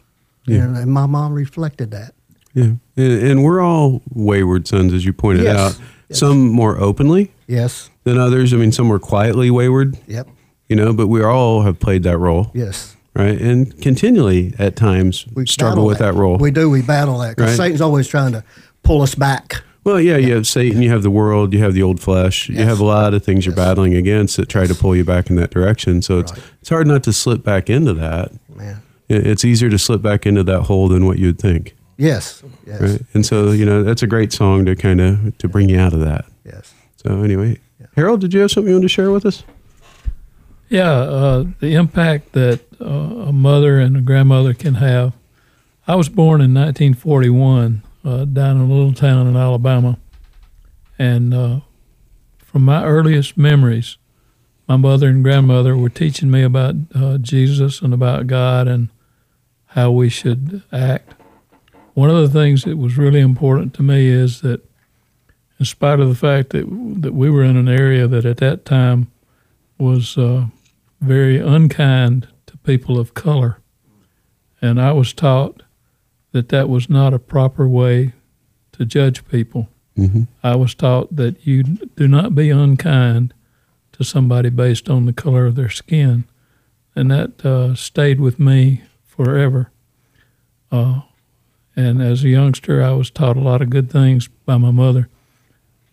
Yeah. 0.46 0.64
And, 0.64 0.78
and 0.78 0.92
my 0.92 1.06
mom 1.06 1.34
reflected 1.34 1.92
that. 1.92 2.14
Yeah, 2.54 2.64
and, 2.98 3.24
and 3.24 3.44
we're 3.44 3.62
all 3.62 4.02
wayward 4.14 4.68
sons, 4.68 4.94
as 4.94 5.06
you 5.06 5.14
pointed 5.14 5.46
Yes. 5.46 5.58
out. 5.58 5.82
Yes. 6.10 6.20
Some 6.20 6.50
more 6.50 6.78
openly 6.80 7.32
Yes. 7.48 7.90
than 8.04 8.18
others. 8.18 8.54
I 8.54 8.58
mean, 8.58 8.72
some 8.72 8.90
were 8.90 9.00
quietly 9.00 9.50
wayward. 9.50 9.98
Yep. 10.08 10.28
You 10.70 10.76
know, 10.76 10.94
but 10.94 11.08
we 11.08 11.24
all 11.24 11.62
have 11.62 11.80
played 11.80 12.04
that 12.04 12.18
role. 12.18 12.52
Yes. 12.54 12.96
Right, 13.16 13.40
and 13.40 13.80
continually 13.80 14.54
at 14.58 14.76
times 14.76 15.26
We 15.36 15.46
struggle 15.46 15.86
with 15.86 16.00
that, 16.00 16.16
role. 16.16 16.38
We 16.38 16.50
do. 16.50 16.68
We 16.70 16.82
battle 16.82 17.20
that 17.20 17.36
because 17.38 17.52
Right. 17.52 17.66
Satan's 17.66 17.82
always 17.82 18.08
trying 18.08 18.32
to 18.32 18.44
pull 18.82 19.04
us 19.04 19.14
back. 19.16 19.62
Well, 19.84 20.00
yeah, 20.00 20.16
you 20.18 20.34
have 20.36 20.48
Satan, 20.48 20.82
you 20.82 20.90
have 20.90 21.04
the 21.04 21.10
world, 21.12 21.52
you 21.54 21.60
have 21.60 21.74
the 21.74 21.84
old 21.84 22.00
flesh, 22.00 22.48
you 22.48 22.64
have 22.64 22.80
a 22.80 22.86
lot 22.86 23.14
of 23.14 23.24
things 23.26 23.46
you're 23.46 23.56
battling 23.56 23.94
against 23.96 24.38
that 24.38 24.48
try 24.48 24.66
to 24.66 24.74
pull 24.74 24.96
you 24.96 25.04
back 25.04 25.30
in 25.30 25.36
that 25.36 25.52
direction. 25.52 26.02
So 26.02 26.20
it's 26.20 26.32
Right. 26.32 26.42
it's 26.62 26.70
hard 26.70 26.88
not 26.88 27.04
to 27.04 27.12
slip 27.14 27.44
back 27.44 27.70
into 27.70 27.94
that. 27.96 28.32
Man. 28.56 28.78
It's 29.10 29.44
easier 29.44 29.70
to 29.70 29.78
slip 29.78 30.02
back 30.02 30.26
into 30.26 30.42
that 30.44 30.62
hole 30.62 30.88
than 30.88 31.06
what 31.06 31.20
you'd 31.20 31.38
think, 31.38 31.76
Yes. 31.98 32.42
Yes. 32.66 32.82
right? 32.82 33.02
And 33.14 33.26
so 33.26 33.52
you 33.52 33.66
know 33.66 33.84
that's 33.84 34.02
a 34.02 34.08
great 34.08 34.32
song 34.32 34.66
to 34.66 34.76
kind 34.76 35.02
of 35.02 35.38
to 35.40 35.50
bring 35.50 35.68
you 35.70 35.78
out 35.80 35.94
of 35.94 36.00
that. 36.00 36.26
Yes. 36.46 36.74
So 36.96 37.22
anyway, 37.22 37.60
Harold, 37.98 38.22
did 38.22 38.34
you 38.34 38.40
have 38.40 38.52
something 38.52 38.70
you 38.70 38.76
wanted 38.76 38.86
to 38.86 38.90
share 38.90 39.12
with 39.12 39.26
us? 39.26 39.44
Yeah, 40.70 40.90
uh, 40.92 41.46
the 41.60 41.76
impact 41.76 42.32
that 42.32 42.62
uh, 42.82 42.86
a 43.28 43.34
mother 43.34 43.80
and 43.80 43.98
a 43.98 44.02
grandmother 44.02 44.54
can 44.54 44.76
have. 44.76 45.12
I 45.88 45.96
was 45.96 46.08
born 46.10 46.40
in 46.42 46.54
1941 46.54 47.83
uh, 48.04 48.26
down 48.26 48.58
in 48.58 48.70
a 48.70 48.74
little 48.74 48.94
town 48.94 49.28
in 49.28 49.36
Alabama, 49.36 49.98
and 51.00 51.34
uh, 51.34 51.60
from 52.38 52.64
my 52.64 52.84
earliest 52.84 53.38
memories, 53.38 53.98
my 54.68 54.78
mother 54.78 55.08
and 55.08 55.24
grandmother 55.24 55.76
were 55.76 55.90
teaching 55.90 56.32
me 56.32 56.44
about 56.44 56.76
uh, 56.96 57.18
Jesus 57.18 57.82
and 57.82 57.94
about 57.94 58.28
God 58.28 58.68
and 58.68 58.90
how 59.68 59.92
we 59.92 60.10
should 60.10 60.64
act. 60.72 61.14
One 61.94 62.10
of 62.10 62.16
the 62.16 62.40
things 62.40 62.64
that 62.64 62.78
was 62.78 62.98
really 62.98 63.20
important 63.20 63.74
to 63.76 63.84
me 63.84 64.08
is 64.08 64.42
that, 64.42 64.62
in 65.60 65.66
spite 65.66 66.00
of 66.00 66.10
the 66.10 66.16
fact 66.16 66.50
that 66.52 66.66
that 67.02 67.14
we 67.14 67.30
were 67.30 67.44
in 67.44 67.58
an 67.58 67.68
area 67.68 68.08
that 68.08 68.26
at 68.26 68.38
that 68.38 68.66
time 68.66 69.12
was 69.78 70.18
uh, 70.18 70.46
very 71.02 71.40
unkind 71.40 72.28
to 72.48 72.58
people 72.58 73.00
of 73.00 73.14
color. 73.14 73.60
And 74.62 74.80
I 74.80 74.92
was 74.94 75.14
taught 75.14 75.64
that 76.34 76.50
that 76.50 76.68
was 76.68 76.90
not 76.90 77.14
a 77.14 77.20
proper 77.20 77.68
way 77.68 78.14
to 78.74 78.86
judge 78.86 79.26
people. 79.28 79.70
Mm-hmm. 79.98 80.24
I 80.44 80.56
was 80.56 80.76
taught 80.76 81.16
that 81.16 81.48
you 81.48 81.64
do 81.64 82.08
not 82.08 82.36
be 82.36 82.50
unkind 82.50 83.34
to 83.94 84.04
somebody 84.04 84.50
based 84.50 84.90
on 84.90 85.06
the 85.06 85.14
color 85.14 85.46
of 85.46 85.56
their 85.56 85.70
skin. 85.70 86.26
And 86.96 87.10
that 87.10 87.46
uh, 87.46 87.76
stayed 87.76 88.20
with 88.20 88.40
me 88.40 88.84
forever. 89.06 89.72
Uh, 90.72 91.02
and 91.76 92.02
as 92.02 92.24
a 92.24 92.30
youngster, 92.30 92.84
I 92.84 92.92
was 92.92 93.10
taught 93.10 93.38
a 93.38 93.42
lot 93.42 93.62
of 93.62 93.70
good 93.70 93.92
things 93.92 94.28
by 94.28 94.58
my 94.58 94.72
mother. 94.72 95.10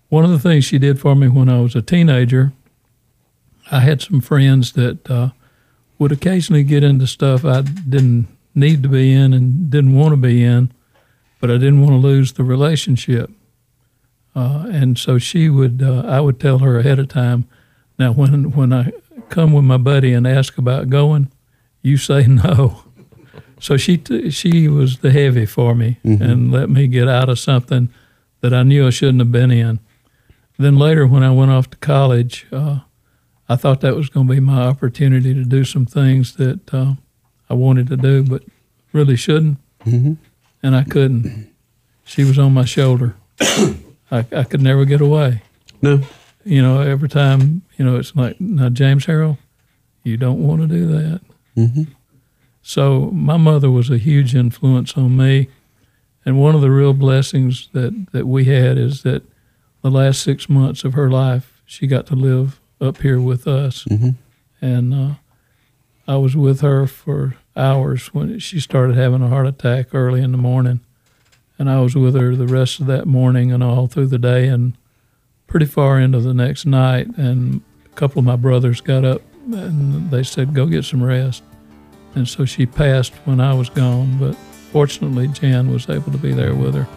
One 0.09 0.25
of 0.25 0.31
the 0.31 0.39
things 0.39 0.65
she 0.65 0.79
did 0.79 0.99
for 0.99 1.15
me 1.15 1.29
when 1.29 1.49
I 1.49 1.61
was 1.61 1.77
a 1.77 1.83
teenager 1.83 2.53
I 3.71 3.81
had 3.81 4.03
some 4.03 4.21
friends 4.21 4.73
that 4.73 5.09
uh, 5.11 5.31
would 5.99 6.13
occasionally 6.13 6.65
get 6.65 6.83
into 6.83 7.07
stuff 7.07 7.45
I 7.45 7.63
didn't 7.63 8.27
need 8.55 8.83
to 8.83 8.89
be 8.89 9.13
in 9.13 9.33
and 9.33 9.71
didn't 9.71 9.95
want 9.95 10.13
to 10.13 10.17
be 10.17 10.45
in, 10.45 10.73
but 11.41 11.51
I 11.51 11.55
didn't 11.55 11.81
want 11.81 11.93
to 11.93 11.97
lose 11.99 12.33
the 12.33 12.45
relationship. 12.45 13.31
Uh, 14.35 14.67
and 14.71 14.99
so 14.99 15.19
she 15.19 15.49
would, 15.49 15.83
uh, 15.83 16.03
I 16.07 16.21
would 16.21 16.39
tell 16.39 16.59
her 16.59 16.79
ahead 16.79 16.99
of 16.99 17.09
time. 17.09 17.47
Now, 17.99 18.13
when 18.13 18.53
when 18.53 18.73
I 18.73 18.93
come 19.29 19.53
with 19.53 19.65
my 19.65 19.77
buddy 19.77 20.13
and 20.13 20.27
ask 20.27 20.57
about 20.59 20.89
going, 20.89 21.31
you 21.83 21.97
say 21.97 22.27
no. 22.27 22.85
So 23.61 23.77
she 23.77 23.99
t- 23.99 24.31
she 24.31 24.69
was 24.69 24.99
the 24.99 25.11
heavy 25.11 25.45
for 25.47 25.75
me 25.75 25.99
and 26.23 26.51
let 26.51 26.71
me 26.71 26.87
get 26.87 27.09
out 27.09 27.29
of 27.29 27.39
something 27.39 27.91
that 28.41 28.55
I 28.55 28.63
knew 28.63 28.87
I 28.87 28.91
shouldn't 28.91 29.19
have 29.21 29.33
been 29.33 29.51
in. 29.51 29.81
Then 30.59 30.77
later, 30.79 31.07
when 31.07 31.23
I 31.23 31.31
went 31.31 31.51
off 31.51 31.69
to 31.71 31.77
college, 31.79 32.47
uh, 32.53 32.81
I 33.49 33.57
thought 33.57 33.81
that 33.81 33.97
was 33.97 34.09
going 34.09 34.29
to 34.29 34.33
be 34.35 34.41
my 34.41 34.63
opportunity 34.63 35.35
to 35.35 35.45
do 35.45 35.65
some 35.65 35.85
things 35.85 36.37
that 36.37 36.73
uh, 36.73 36.95
I 37.51 37.55
wanted 37.55 37.89
to 37.89 37.97
do, 37.97 38.23
but 38.23 38.43
really 38.93 39.17
shouldn't, 39.17 39.59
Mhm. 39.85 40.17
and 40.63 40.77
I 40.77 40.85
couldn't. 40.85 41.49
She 42.05 42.25
was 42.25 42.39
on 42.39 42.55
my 42.55 42.65
shoulder. 42.65 43.17
I, 43.41 44.25
I 44.33 44.45
could 44.45 44.63
never 44.63 44.85
get 44.85 45.01
away. 45.01 45.43
No. 45.83 46.01
You 46.45 46.63
know, 46.63 46.81
every 46.81 47.09
time, 47.09 47.63
you 47.77 47.85
know, 47.85 47.97
it's 47.97 48.15
like, 48.17 48.41
now, 48.41 48.69
James 48.71 49.07
Harrell, 49.07 49.37
you 50.05 50.17
don't 50.17 50.43
want 50.47 50.63
to 50.63 50.67
do 50.67 50.87
that. 50.87 51.21
Mm-hmm. 51.57 51.83
So 52.63 53.11
my 53.13 53.37
mother 53.37 53.71
was 53.71 53.91
a 53.91 53.99
huge 53.99 54.35
influence 54.35 54.97
on 54.97 55.17
me, 55.17 55.49
and 56.25 56.39
one 56.41 56.55
of 56.55 56.61
the 56.61 56.71
real 56.71 56.93
blessings 56.93 57.69
that 57.73 58.07
that 58.13 58.27
we 58.27 58.45
had 58.45 58.79
is 58.79 59.03
that 59.03 59.23
the 59.83 59.91
last 59.91 60.23
six 60.23 60.49
months 60.49 60.85
of 60.85 60.93
her 60.95 61.11
life, 61.11 61.63
she 61.67 61.87
got 61.87 62.07
to 62.07 62.15
live 62.15 62.61
up 62.81 62.99
here 63.03 63.21
with 63.21 63.47
us, 63.49 63.85
Mhm. 63.91 64.15
and 64.61 64.95
uh, 64.95 65.15
I 66.11 66.17
was 66.17 66.37
with 66.37 66.61
her 66.63 66.89
for 66.89 67.37
hours 67.57 68.13
when 68.13 68.37
she 68.41 68.59
started 68.59 68.97
having 68.97 69.23
a 69.23 69.29
heart 69.29 69.47
attack 69.47 69.95
early 69.95 70.21
in 70.23 70.33
the 70.33 70.39
morning, 70.39 70.81
and 71.57 71.71
I 71.71 71.79
was 71.79 71.95
with 71.95 72.17
her 72.17 72.35
the 72.35 72.49
rest 72.49 72.81
of 72.81 72.87
that 72.87 73.07
morning 73.07 73.53
and 73.53 73.63
all 73.63 73.87
through 73.87 74.09
the 74.09 74.19
day 74.19 74.49
and 74.49 74.77
pretty 75.47 75.67
far 75.67 76.01
into 76.01 76.19
the 76.19 76.35
next 76.35 76.67
night. 76.67 77.07
And 77.17 77.61
a 77.87 77.95
couple 77.95 78.19
of 78.19 78.25
my 78.25 78.35
brothers 78.35 78.81
got 78.81 79.05
up 79.05 79.23
and 79.53 80.11
they 80.11 80.25
said, 80.25 80.53
"Go 80.53 80.67
get 80.67 80.85
some 80.85 81.01
rest." 81.01 81.45
And 82.17 82.27
so 82.27 82.45
she 82.45 82.67
passed 82.67 83.13
when 83.25 83.41
I 83.41 83.55
was 83.55 83.71
gone, 83.71 84.19
but 84.19 84.35
fortunately, 84.73 85.29
Jan 85.29 85.71
was 85.71 85.89
able 85.89 86.11
to 86.11 86.19
be 86.19 86.33
there 86.33 86.57
with 86.57 86.75
her. 86.75 86.89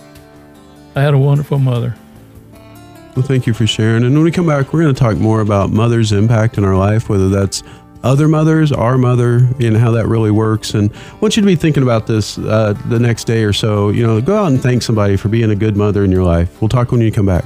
I 0.96 1.02
had 1.02 1.14
a 1.14 1.20
wonderful 1.20 1.60
mother. 1.60 1.94
Well, 3.16 3.24
thank 3.24 3.46
you 3.46 3.54
for 3.54 3.68
sharing. 3.68 4.04
And 4.06 4.16
when 4.16 4.24
we 4.24 4.32
come 4.32 4.48
back, 4.48 4.74
we're 4.74 4.82
going 4.82 4.96
to 4.96 5.00
talk 5.00 5.18
more 5.18 5.42
about 5.42 5.70
mother's 5.70 6.12
impact 6.12 6.58
in 6.58 6.64
our 6.64 6.76
life, 6.76 7.10
whether 7.10 7.30
that's 7.30 7.62
other 8.04 8.28
mothers, 8.28 8.72
our 8.72 8.98
mother, 8.98 9.48
and 9.60 9.78
how 9.78 9.92
that 9.92 10.08
really 10.08 10.32
works. 10.32 10.74
And 10.74 10.94
I 10.94 11.16
want 11.16 11.36
you 11.36 11.42
to 11.42 11.48
be 11.48 11.56
thinking 11.56 11.84
about 11.84 12.08
this 12.08 12.38
uh, 12.38 12.74
the 12.88 13.00
next 13.00 13.26
day 13.26 13.44
or 13.44 13.54
so. 13.54 13.90
You 13.90 14.06
know, 14.06 14.22
go 14.22 14.38
out 14.38 14.52
and 14.52 14.62
thank 14.62 14.84
somebody 14.84 15.16
for 15.18 15.30
being 15.30 15.52
a 15.52 15.56
good 15.56 15.78
mother 15.78 16.04
in 16.04 16.12
your 16.12 16.24
life. 16.24 16.62
We'll 16.62 16.70
talk 16.70 16.92
when 16.92 17.02
you 17.02 17.12
come 17.12 17.26
back. 17.26 17.46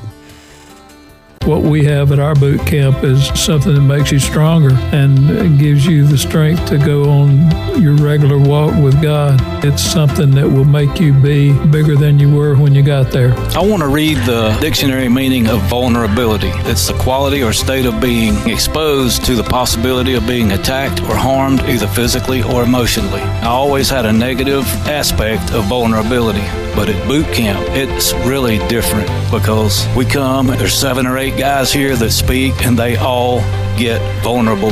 What 1.48 1.62
we 1.62 1.86
have 1.86 2.12
at 2.12 2.20
our 2.20 2.36
boot 2.36 2.68
camp 2.68 3.06
is 3.06 3.28
something 3.40 3.74
that 3.74 3.80
makes 3.80 4.12
you 4.12 4.20
stronger 4.20 4.74
and 4.92 5.58
gives 5.58 5.86
you 5.86 6.06
the 6.06 6.18
strength 6.18 6.66
to 6.68 6.78
go 6.78 7.10
on 7.10 7.82
your 7.82 7.94
regular 7.94 8.38
walk 8.38 8.76
with 8.84 9.02
God. 9.02 9.40
It's 9.64 9.82
something 9.82 10.32
that 10.32 10.46
will 10.46 10.66
make 10.66 11.00
you 11.00 11.14
be 11.14 11.54
bigger 11.68 11.96
than 11.96 12.20
you 12.20 12.30
were 12.30 12.58
when 12.58 12.76
you 12.76 12.84
got 12.84 13.12
there. 13.12 13.34
I 13.56 13.62
want 13.62 13.82
to 13.82 13.88
read 13.88 14.18
the 14.26 14.58
dictionary 14.60 15.08
meaning 15.08 15.48
of 15.48 15.62
vulnerability. 15.70 16.52
It's 16.70 16.86
the 16.86 16.98
quality 16.98 17.42
or 17.44 17.54
state 17.54 17.86
of 17.86 18.02
being 18.02 18.36
exposed 18.50 19.24
to 19.24 19.36
the 19.36 19.44
possibility 19.44 20.16
of 20.16 20.28
being 20.28 20.52
attacked 20.52 21.02
or 21.04 21.16
harmed 21.16 21.62
either 21.62 21.88
physically 21.88 22.44
or 22.44 22.64
emotionally. 22.64 23.22
I 23.22 23.48
always 23.48 23.90
had 23.90 24.06
a 24.06 24.12
negative 24.12 24.66
aspect 24.86 25.54
of 25.54 25.64
vulnerability, 25.66 26.46
but 26.76 26.90
at 26.90 27.08
boot 27.08 27.26
camp, 27.34 27.66
it's 27.70 28.14
really 28.28 28.58
different 28.68 29.08
because 29.32 29.88
we 29.96 30.04
come, 30.04 30.48
there's 30.48 30.74
seven 30.74 31.08
or 31.08 31.18
eight 31.18 31.37
guys 31.38 31.72
here 31.72 31.96
that 31.96 32.12
speak, 32.12 32.66
and 32.66 32.78
they 32.78 32.98
all 32.98 33.40
get 33.78 34.02
vulnerable 34.24 34.72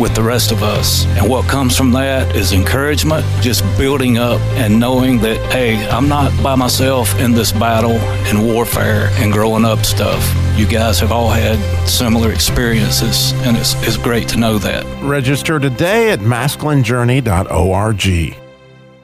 with 0.00 0.14
the 0.14 0.22
rest 0.22 0.52
of 0.52 0.62
us. 0.62 1.04
And 1.16 1.28
what 1.28 1.46
comes 1.48 1.76
from 1.76 1.90
that 1.92 2.34
is 2.34 2.52
encouragement, 2.52 3.24
just 3.40 3.62
building 3.78 4.18
up 4.18 4.40
and 4.56 4.80
knowing 4.80 5.20
that, 5.20 5.38
hey, 5.52 5.86
I'm 5.88 6.08
not 6.08 6.32
by 6.42 6.56
myself 6.56 7.18
in 7.20 7.32
this 7.32 7.52
battle 7.52 7.98
and 8.26 8.44
warfare 8.44 9.10
and 9.14 9.32
growing 9.32 9.64
up 9.64 9.84
stuff. 9.84 10.20
You 10.56 10.66
guys 10.66 10.98
have 11.00 11.12
all 11.12 11.30
had 11.30 11.58
similar 11.88 12.32
experiences, 12.32 13.32
and 13.44 13.56
it's, 13.56 13.74
it's 13.86 13.96
great 13.96 14.28
to 14.30 14.38
know 14.38 14.58
that. 14.58 14.84
Register 15.02 15.60
today 15.60 16.10
at 16.10 16.18
masculinejourney.org. 16.20 18.36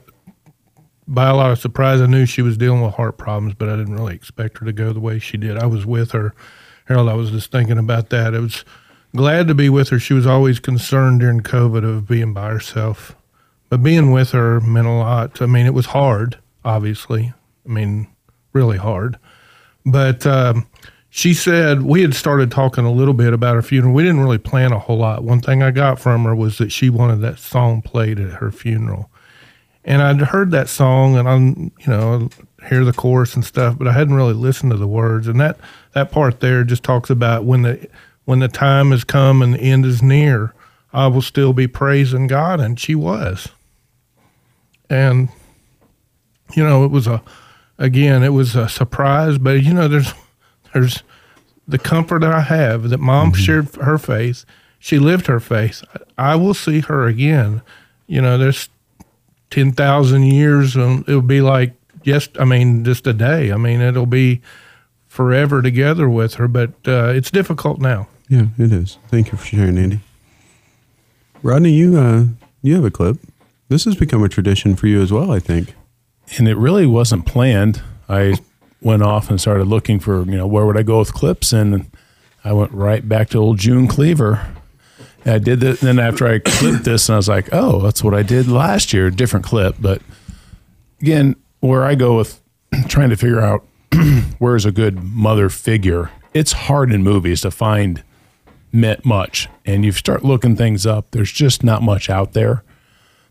by 1.07 1.27
a 1.27 1.35
lot 1.35 1.51
of 1.51 1.59
surprise. 1.59 2.01
I 2.01 2.05
knew 2.05 2.25
she 2.25 2.41
was 2.41 2.57
dealing 2.57 2.81
with 2.81 2.95
heart 2.95 3.17
problems, 3.17 3.55
but 3.55 3.69
I 3.69 3.75
didn't 3.75 3.95
really 3.95 4.15
expect 4.15 4.59
her 4.59 4.65
to 4.65 4.73
go 4.73 4.93
the 4.93 4.99
way 4.99 5.19
she 5.19 5.37
did. 5.37 5.57
I 5.57 5.65
was 5.65 5.85
with 5.85 6.11
her, 6.11 6.33
Harold. 6.85 7.09
I 7.09 7.13
was 7.13 7.31
just 7.31 7.51
thinking 7.51 7.77
about 7.77 8.09
that. 8.09 8.33
It 8.33 8.39
was 8.39 8.63
glad 9.15 9.47
to 9.47 9.55
be 9.55 9.69
with 9.69 9.89
her. 9.89 9.99
She 9.99 10.13
was 10.13 10.25
always 10.25 10.59
concerned 10.59 11.19
during 11.19 11.41
COVID 11.41 11.83
of 11.83 12.07
being 12.07 12.33
by 12.33 12.49
herself, 12.49 13.15
but 13.73 13.81
being 13.81 14.11
with 14.11 14.33
her 14.33 14.61
meant 14.61 14.85
a 14.85 14.91
lot. 14.91 15.41
I 15.41 15.47
mean, 15.47 15.65
it 15.65 15.73
was 15.73 15.87
hard, 15.87 16.37
obviously. 16.63 17.33
I 17.67 17.69
mean, 17.69 18.05
really 18.51 18.77
hard. 18.77 19.17
But 19.83 20.27
um, 20.27 20.67
she 21.09 21.33
said 21.33 21.81
we 21.81 22.03
had 22.03 22.13
started 22.13 22.51
talking 22.51 22.85
a 22.85 22.91
little 22.91 23.15
bit 23.15 23.33
about 23.33 23.55
her 23.55 23.63
funeral. 23.63 23.95
We 23.95 24.03
didn't 24.03 24.19
really 24.19 24.37
plan 24.37 24.73
a 24.73 24.77
whole 24.77 24.99
lot. 24.99 25.23
One 25.23 25.41
thing 25.41 25.63
I 25.63 25.71
got 25.71 25.99
from 25.99 26.23
her 26.25 26.35
was 26.35 26.59
that 26.59 26.71
she 26.71 26.91
wanted 26.91 27.21
that 27.21 27.39
song 27.39 27.81
played 27.81 28.19
at 28.19 28.33
her 28.33 28.51
funeral. 28.51 29.09
And 29.83 30.03
I'd 30.03 30.19
heard 30.19 30.51
that 30.51 30.69
song 30.69 31.17
and 31.17 31.27
I'm, 31.27 31.71
you 31.79 31.87
know, 31.87 32.29
hear 32.69 32.85
the 32.85 32.93
chorus 32.93 33.33
and 33.33 33.43
stuff, 33.43 33.75
but 33.79 33.87
I 33.87 33.93
hadn't 33.93 34.13
really 34.13 34.35
listened 34.35 34.71
to 34.71 34.77
the 34.77 34.85
words. 34.85 35.27
And 35.27 35.39
that, 35.39 35.57
that 35.93 36.11
part 36.11 36.41
there 36.41 36.63
just 36.63 36.83
talks 36.83 37.09
about 37.09 37.43
when 37.43 37.63
the 37.63 37.89
when 38.25 38.37
the 38.37 38.47
time 38.49 38.91
has 38.91 39.03
come 39.03 39.41
and 39.41 39.55
the 39.55 39.59
end 39.61 39.83
is 39.83 40.03
near, 40.03 40.53
I 40.93 41.07
will 41.07 41.23
still 41.23 41.53
be 41.53 41.65
praising 41.65 42.27
God. 42.27 42.59
And 42.59 42.79
she 42.79 42.93
was. 42.93 43.49
And 44.93 45.29
you 46.55 46.63
know, 46.63 46.85
it 46.85 46.91
was 46.91 47.07
a 47.07 47.21
again, 47.77 48.23
it 48.23 48.29
was 48.29 48.55
a 48.55 48.69
surprise, 48.69 49.37
but 49.37 49.63
you 49.63 49.73
know, 49.73 49.87
there's 49.87 50.13
there's 50.73 51.03
the 51.67 51.79
comfort 51.79 52.21
that 52.21 52.31
I 52.31 52.41
have 52.41 52.89
that 52.89 52.99
mom 52.99 53.33
shared 53.33 53.73
her 53.75 53.97
faith. 53.97 54.45
She 54.79 54.99
lived 54.99 55.27
her 55.27 55.39
faith. 55.39 55.83
I 56.17 56.35
will 56.35 56.53
see 56.53 56.81
her 56.81 57.07
again. 57.07 57.61
You 58.05 58.21
know, 58.21 58.37
there's 58.37 58.69
ten 59.49 59.71
thousand 59.71 60.23
years, 60.23 60.75
and 60.75 61.07
it'll 61.07 61.21
be 61.21 61.41
like 61.41 61.73
yes, 62.03 62.29
I 62.39 62.45
mean, 62.45 62.83
just 62.83 63.07
a 63.07 63.13
day. 63.13 63.51
I 63.51 63.57
mean, 63.57 63.81
it'll 63.81 64.05
be 64.05 64.41
forever 65.07 65.61
together 65.61 66.07
with 66.09 66.35
her. 66.35 66.47
But 66.47 66.71
uh, 66.85 67.07
it's 67.07 67.31
difficult 67.31 67.79
now. 67.79 68.07
Yeah, 68.29 68.47
it 68.57 68.71
is. 68.71 68.97
Thank 69.07 69.31
you 69.31 69.37
for 69.37 69.45
sharing, 69.45 69.77
Andy. 69.77 69.99
Rodney, 71.41 71.71
you 71.71 71.97
uh, 71.97 72.25
you 72.61 72.75
have 72.75 72.85
a 72.85 72.91
clip. 72.91 73.17
This 73.73 73.85
has 73.85 73.95
become 73.95 74.23
a 74.23 74.29
tradition 74.29 74.75
for 74.75 74.85
you 74.85 75.01
as 75.01 75.11
well, 75.11 75.31
I 75.31 75.39
think. 75.39 75.73
and 76.37 76.47
it 76.47 76.57
really 76.57 76.85
wasn't 76.85 77.25
planned. 77.25 77.81
I 78.07 78.35
went 78.81 79.01
off 79.01 79.31
and 79.31 79.41
started 79.41 79.65
looking 79.65 79.99
for, 79.99 80.23
you 80.25 80.37
know, 80.37 80.45
where 80.45 80.67
would 80.67 80.77
I 80.77 80.83
go 80.83 80.99
with 80.99 81.11
clips, 81.11 81.51
and 81.51 81.89
I 82.43 82.53
went 82.53 82.71
right 82.71 83.09
back 83.09 83.29
to 83.29 83.39
old 83.39 83.57
June 83.57 83.87
Cleaver. 83.87 84.45
And 85.25 85.33
I 85.33 85.39
did 85.39 85.59
that. 85.61 85.79
Then 85.79 85.97
after 85.97 86.27
I 86.27 86.37
clipped 86.37 86.83
this, 86.83 87.09
and 87.09 87.15
I 87.15 87.17
was 87.17 87.27
like, 87.27 87.49
oh, 87.51 87.81
that's 87.81 88.03
what 88.03 88.13
I 88.13 88.21
did 88.21 88.47
last 88.47 88.93
year, 88.93 89.09
different 89.09 89.43
clip. 89.43 89.77
But 89.79 90.03
again, 91.01 91.35
where 91.59 91.83
I 91.83 91.95
go 91.95 92.15
with 92.15 92.39
trying 92.87 93.09
to 93.09 93.17
figure 93.17 93.41
out 93.41 93.65
where's 94.37 94.65
a 94.65 94.71
good 94.71 95.03
mother 95.03 95.49
figure, 95.49 96.11
it's 96.31 96.51
hard 96.51 96.91
in 96.91 97.01
movies 97.01 97.41
to 97.41 97.49
find 97.49 98.03
much. 98.71 99.49
And 99.65 99.83
you 99.83 99.91
start 99.93 100.23
looking 100.23 100.55
things 100.55 100.85
up, 100.85 101.09
there's 101.09 101.31
just 101.31 101.63
not 101.63 101.81
much 101.81 102.07
out 102.07 102.33
there 102.33 102.63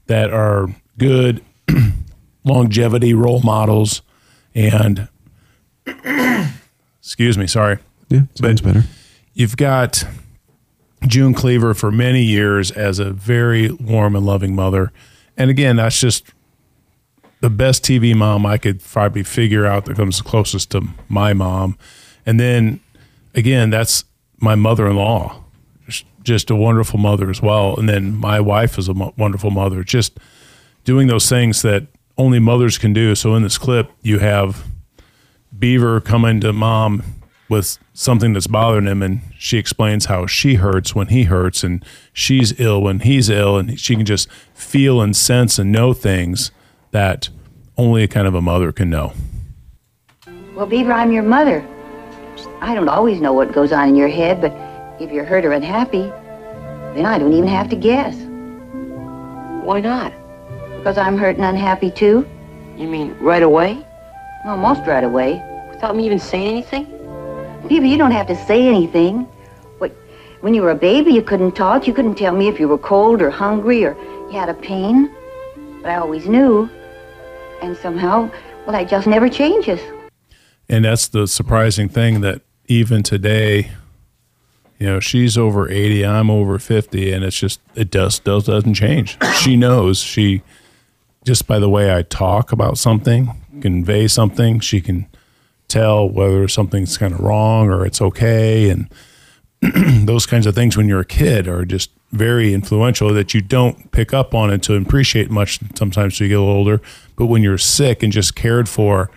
that 0.07 0.33
are 0.33 0.69
good 0.99 1.43
longevity 2.45 3.15
role 3.15 3.41
models 3.43 4.03
and 4.55 5.09
excuse 7.01 7.39
me, 7.39 7.47
sorry. 7.47 7.79
Yeah, 8.09 8.23
sounds 8.35 8.61
better. 8.61 8.85
You've 9.35 9.57
got 9.57 10.05
June 11.07 11.35
Cleaver 11.35 11.75
for 11.75 11.91
many 11.91 12.23
years 12.23 12.71
as 12.71 12.99
a 12.99 13.11
very 13.11 13.71
warm 13.71 14.15
and 14.15 14.25
loving 14.25 14.55
mother. 14.55 14.93
And 15.37 15.51
again, 15.51 15.77
that's 15.77 15.99
just 15.99 16.33
the 17.41 17.51
best 17.51 17.83
TV 17.83 18.15
mom 18.15 18.47
I 18.47 18.59
could 18.59 18.83
probably 18.83 19.23
figure 19.23 19.67
out 19.67 19.87
that 19.87 19.97
comes 19.97 20.21
closest 20.21 20.71
to 20.73 20.83
my 21.09 21.33
mom. 21.33 21.77
And 22.25 22.39
then 22.39 22.81
again, 23.35 23.71
that's 23.71 24.05
my 24.39 24.55
mother 24.55 24.87
in 24.89 24.97
law, 24.97 25.42
just 26.23 26.51
a 26.51 26.57
wonderful 26.57 26.99
mother 26.99 27.31
as 27.31 27.43
well. 27.43 27.77
And 27.77 27.89
then 27.89 28.15
my 28.15 28.41
wife 28.41 28.79
is 28.79 28.89
a 28.89 28.95
mo- 28.95 29.15
wonderful 29.17 29.51
mother, 29.51 29.83
just 29.83 30.19
doing 30.85 31.09
those 31.09 31.29
things 31.29 31.63
that 31.63 31.87
only 32.19 32.39
mothers 32.39 32.79
can 32.79 32.93
do. 32.93 33.15
So 33.15 33.35
in 33.35 33.43
this 33.43 33.59
clip, 33.59 33.91
you 34.03 34.19
have 34.19 34.65
Beaver 35.59 36.01
coming 36.01 36.41
to 36.41 36.53
mom 36.53 37.03
with 37.49 37.79
something 37.93 38.33
that's 38.33 38.47
bothering 38.47 38.87
him, 38.87 39.03
and 39.03 39.21
she 39.39 39.59
explains 39.59 40.07
how 40.07 40.27
she 40.27 40.55
hurts 40.55 40.95
when 40.95 41.09
he 41.09 41.25
hurts, 41.25 41.63
and 41.63 41.85
she's 42.13 42.59
ill 42.59 42.81
when 42.81 43.01
he's 43.01 43.29
ill, 43.29 43.59
and 43.59 43.79
she 43.79 43.95
can 43.95 44.07
just 44.07 44.31
feel 44.55 45.03
and 45.03 45.15
sense 45.15 45.59
and 45.59 45.71
know 45.71 45.93
things 45.93 46.51
that 46.93 47.29
only 47.77 48.03
a 48.03 48.09
kind 48.09 48.27
of 48.27 48.35
a 48.35 48.41
mother 48.41 48.73
can 48.73 48.89
know. 48.89 49.13
Well, 50.55 50.67
Beaver, 50.67 50.93
I'm 50.93 51.13
your 51.13 51.23
mother. 51.23 51.67
I 52.61 52.75
don't 52.75 52.89
always 52.89 53.21
know 53.21 53.33
what 53.33 53.53
goes 53.53 53.73
on 53.73 53.91
in 53.91 53.97
your 53.97 54.09
head, 54.09 54.41
but 54.41 54.53
if 55.01 55.11
you're 55.11 55.25
hurt 55.25 55.45
or 55.45 55.53
unhappy, 55.53 56.13
then 56.95 57.07
I 57.07 57.19
don't 57.19 57.33
even 57.33 57.49
have 57.49 57.69
to 57.71 57.77
guess. 57.77 58.15
Why 59.65 59.81
not? 59.81 60.13
Because 60.77 60.99
I'm 60.99 61.17
hurt 61.17 61.37
and 61.37 61.45
unhappy 61.45 61.91
too. 61.91 62.29
You 62.77 62.89
mean 62.89 63.17
right 63.21 63.43
away? 63.43 63.87
Almost 64.45 64.87
right 64.87 65.05
away. 65.05 65.43
Without 65.71 65.97
me 65.97 66.05
even 66.07 66.19
saying 66.19 66.49
anything? 66.49 66.87
Beaver, 67.69 67.87
you 67.87 67.97
don't 67.97 68.11
have 68.11 68.27
to 68.27 68.37
say 68.47 68.67
anything. 68.67 69.23
What, 69.79 69.93
when 70.41 70.53
you 70.55 70.63
were 70.63 70.73
a 70.73 70.77
baby, 70.77 71.13
you 71.13 71.23
couldn't 71.23 71.53
talk. 71.53 71.87
You 71.87 71.95
couldn't 71.95 72.17
tell 72.17 72.35
me 72.35 72.49
if 72.49 72.59
you 72.59 72.69
were 72.69 72.79
cold 72.79 73.23
or 73.23 73.31
hungry 73.31 73.85
or 73.85 73.97
you 74.31 74.33
had 74.33 74.49
a 74.49 74.55
pain. 74.55 75.15
But 75.81 75.91
I 75.91 75.97
always 75.97 76.27
knew. 76.27 76.69
And 77.63 77.77
somehow, 77.77 78.31
well, 78.67 78.73
that 78.73 78.89
just 78.89 79.07
never 79.07 79.29
changes. 79.29 79.81
And 80.69 80.85
that's 80.85 81.09
the 81.09 81.29
surprising 81.29 81.89
thing 81.89 82.23
that 82.23 82.43
even 82.67 83.03
today, 83.03 83.71
you 84.83 84.89
know, 84.89 84.99
she's 84.99 85.39
over 85.39 85.71
80, 85.71 86.05
I'm 86.05 86.29
over 86.29 86.59
50, 86.59 87.13
and 87.13 87.23
it's 87.23 87.39
just, 87.39 87.61
it 87.77 87.93
just 87.93 88.25
does, 88.25 88.47
doesn't 88.47 88.75
change. 88.75 89.17
She 89.37 89.55
knows 89.55 90.01
she, 90.01 90.43
just 91.25 91.47
by 91.47 91.61
the 91.61 91.69
way 91.69 91.95
I 91.95 92.03
talk 92.03 92.51
about 92.51 92.79
something, 92.79 93.31
convey 93.61 94.09
something, 94.09 94.59
she 94.59 94.81
can 94.81 95.07
tell 95.69 96.09
whether 96.09 96.49
something's 96.49 96.99
kind 96.99 97.15
of 97.15 97.21
wrong 97.21 97.71
or 97.71 97.87
it's 97.87 98.03
okay. 98.03 98.71
And 98.71 98.89
those 100.09 100.27
kinds 100.27 100.47
of 100.47 100.57
things 100.57 100.77
when 100.77 100.89
you're 100.89 100.99
a 100.99 101.05
kid 101.05 101.47
are 101.47 101.65
just 101.65 101.91
very 102.11 102.53
influential 102.53 103.15
that 103.15 103.35
you 103.35 103.41
don't 103.41 103.93
pick 103.93 104.13
up 104.13 104.35
on 104.35 104.53
it 104.53 104.65
to 104.65 104.75
appreciate 104.75 105.31
much 105.31 105.61
sometimes 105.77 106.19
you 106.19 106.27
get 106.27 106.39
a 106.39 106.41
little 106.41 106.57
older. 106.57 106.83
But 107.15 107.27
when 107.27 107.45
you're 107.45 107.57
sick 107.57 108.03
and 108.03 108.13
just 108.13 108.35
cared 108.35 108.69
for, 108.69 109.13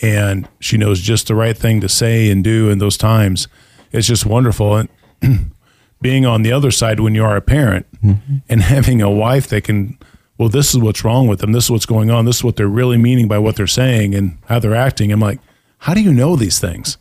and 0.00 0.48
she 0.60 0.76
knows 0.76 1.00
just 1.00 1.26
the 1.26 1.34
right 1.34 1.58
thing 1.58 1.80
to 1.80 1.88
say 1.88 2.30
and 2.30 2.44
do 2.44 2.70
in 2.70 2.78
those 2.78 2.96
times, 2.96 3.48
it's 3.90 4.06
just 4.06 4.24
wonderful. 4.24 4.76
And 4.76 4.88
being 6.00 6.26
on 6.26 6.42
the 6.42 6.52
other 6.52 6.70
side 6.70 7.00
when 7.00 7.14
you 7.14 7.24
are 7.24 7.36
a 7.36 7.40
parent 7.40 7.86
mm-hmm. 8.02 8.38
and 8.48 8.62
having 8.62 9.02
a 9.02 9.10
wife 9.10 9.48
that 9.48 9.64
can, 9.64 9.98
well, 10.36 10.48
this 10.48 10.74
is 10.74 10.80
what's 10.80 11.04
wrong 11.04 11.26
with 11.26 11.40
them. 11.40 11.52
This 11.52 11.64
is 11.64 11.70
what's 11.70 11.86
going 11.86 12.10
on. 12.10 12.24
This 12.24 12.36
is 12.36 12.44
what 12.44 12.56
they're 12.56 12.68
really 12.68 12.98
meaning 12.98 13.28
by 13.28 13.38
what 13.38 13.56
they're 13.56 13.66
saying 13.66 14.14
and 14.14 14.38
how 14.46 14.58
they're 14.58 14.74
acting. 14.74 15.12
I'm 15.12 15.20
like, 15.20 15.40
how 15.78 15.94
do 15.94 16.00
you 16.00 16.12
know 16.12 16.36
these 16.36 16.58
things? 16.58 16.98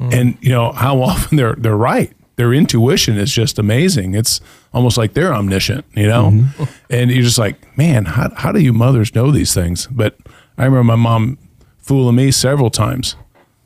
Mm-hmm. 0.00 0.14
And 0.14 0.38
you 0.40 0.50
know 0.50 0.72
how 0.72 1.02
often 1.02 1.36
they're 1.36 1.54
they're 1.54 1.76
right. 1.76 2.12
Their 2.36 2.54
intuition 2.54 3.18
is 3.18 3.30
just 3.30 3.58
amazing. 3.58 4.14
It's 4.14 4.40
almost 4.72 4.96
like 4.96 5.12
they're 5.12 5.34
omniscient, 5.34 5.84
you 5.94 6.06
know. 6.06 6.30
Mm-hmm. 6.30 6.64
And 6.88 7.10
you're 7.10 7.22
just 7.22 7.38
like, 7.38 7.76
man, 7.76 8.06
how 8.06 8.30
how 8.34 8.52
do 8.52 8.60
you 8.60 8.72
mothers 8.72 9.14
know 9.14 9.30
these 9.30 9.52
things? 9.52 9.86
But 9.88 10.16
I 10.56 10.64
remember 10.64 10.84
my 10.84 10.96
mom 10.96 11.38
fooling 11.78 12.16
me 12.16 12.30
several 12.30 12.70
times. 12.70 13.16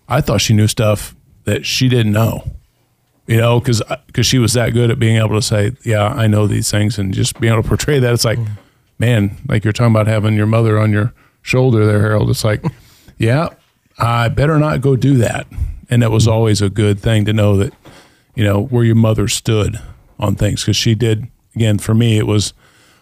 I 0.08 0.20
thought 0.20 0.40
she 0.40 0.54
knew 0.54 0.66
stuff 0.66 1.14
that 1.44 1.64
she 1.64 1.88
didn't 1.88 2.12
know, 2.12 2.44
you 3.26 3.36
know, 3.36 3.58
because 3.60 3.82
because 4.06 4.26
uh, 4.26 4.30
she 4.30 4.38
was 4.38 4.52
that 4.52 4.70
good 4.70 4.90
at 4.90 4.98
being 4.98 5.16
able 5.16 5.34
to 5.34 5.42
say, 5.42 5.72
yeah, 5.82 6.06
I 6.06 6.26
know 6.26 6.46
these 6.46 6.70
things, 6.70 6.98
and 6.98 7.14
just 7.14 7.40
being 7.40 7.52
able 7.52 7.62
to 7.62 7.68
portray 7.68 7.98
that. 7.98 8.12
It's 8.12 8.24
like, 8.24 8.38
mm. 8.38 8.48
man, 8.98 9.36
like 9.48 9.64
you're 9.64 9.72
talking 9.72 9.92
about 9.92 10.06
having 10.06 10.34
your 10.34 10.46
mother 10.46 10.78
on 10.78 10.92
your 10.92 11.12
shoulder 11.42 11.86
there, 11.86 12.00
Harold. 12.00 12.30
It's 12.30 12.44
like, 12.44 12.64
yeah, 13.18 13.48
I 13.98 14.28
better 14.28 14.58
not 14.58 14.80
go 14.80 14.96
do 14.96 15.16
that. 15.18 15.46
And 15.90 16.02
it 16.02 16.10
was 16.10 16.26
mm. 16.26 16.32
always 16.32 16.60
a 16.60 16.70
good 16.70 17.00
thing 17.00 17.24
to 17.26 17.32
know 17.32 17.56
that, 17.56 17.72
you 18.34 18.44
know, 18.44 18.62
where 18.62 18.84
your 18.84 18.96
mother 18.96 19.28
stood 19.28 19.80
on 20.18 20.34
things. 20.34 20.62
Because 20.62 20.76
she 20.76 20.94
did, 20.94 21.28
again, 21.54 21.78
for 21.78 21.94
me, 21.94 22.18
it 22.18 22.26
was 22.26 22.52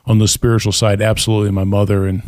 on 0.06 0.18
the 0.18 0.28
spiritual 0.28 0.72
side, 0.72 1.00
absolutely 1.00 1.50
my 1.50 1.64
mother. 1.64 2.06
And 2.06 2.22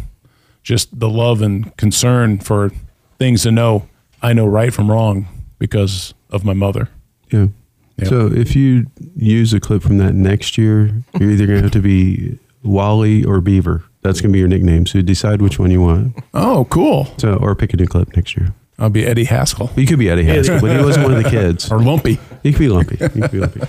just 0.62 0.98
the 0.98 1.08
love 1.08 1.42
and 1.42 1.76
concern 1.76 2.38
for 2.38 2.70
things 3.18 3.42
to 3.42 3.52
know 3.52 3.88
I 4.24 4.32
know 4.32 4.46
right 4.46 4.72
from 4.72 4.90
wrong 4.90 5.28
because 5.58 6.14
of 6.30 6.46
my 6.46 6.54
mother. 6.54 6.88
Yeah. 7.30 7.48
Yeah. 7.96 8.06
So 8.08 8.26
if 8.32 8.56
you 8.56 8.86
use 9.16 9.52
a 9.54 9.60
clip 9.60 9.82
from 9.82 9.98
that 9.98 10.14
next 10.14 10.58
year, 10.58 10.90
you're 11.18 11.30
either 11.30 11.46
going 11.46 11.58
to 11.58 11.62
have 11.62 11.70
to 11.72 11.80
be 11.80 12.38
Wally 12.62 13.24
or 13.24 13.40
Beaver. 13.40 13.84
That's 14.02 14.20
going 14.20 14.30
to 14.30 14.32
be 14.32 14.38
your 14.40 14.48
nickname. 14.48 14.84
So 14.86 15.00
decide 15.00 15.40
which 15.40 15.58
one 15.58 15.70
you 15.70 15.80
want. 15.80 16.16
Oh, 16.34 16.66
cool. 16.70 17.06
So 17.18 17.36
or 17.36 17.54
pick 17.54 17.72
a 17.72 17.76
new 17.76 17.86
clip 17.86 18.14
next 18.16 18.36
year. 18.36 18.52
I'll 18.78 18.90
be 18.90 19.06
Eddie 19.06 19.24
Haskell. 19.24 19.70
You 19.76 19.86
could 19.86 20.00
be 20.00 20.10
Eddie 20.10 20.24
Haskell, 20.24 20.60
but 20.60 20.76
he 20.76 20.82
wasn't 20.84 21.06
one 21.06 21.14
of 21.16 21.22
the 21.22 21.30
kids. 21.30 21.70
Or 21.72 21.78
Lumpy. 21.80 22.18
You 22.42 22.52
could 22.52 22.58
be 22.58 22.68
Lumpy. 22.68 22.96
You 23.00 23.08
could 23.08 23.30
be 23.30 23.38
Lumpy. 23.40 23.60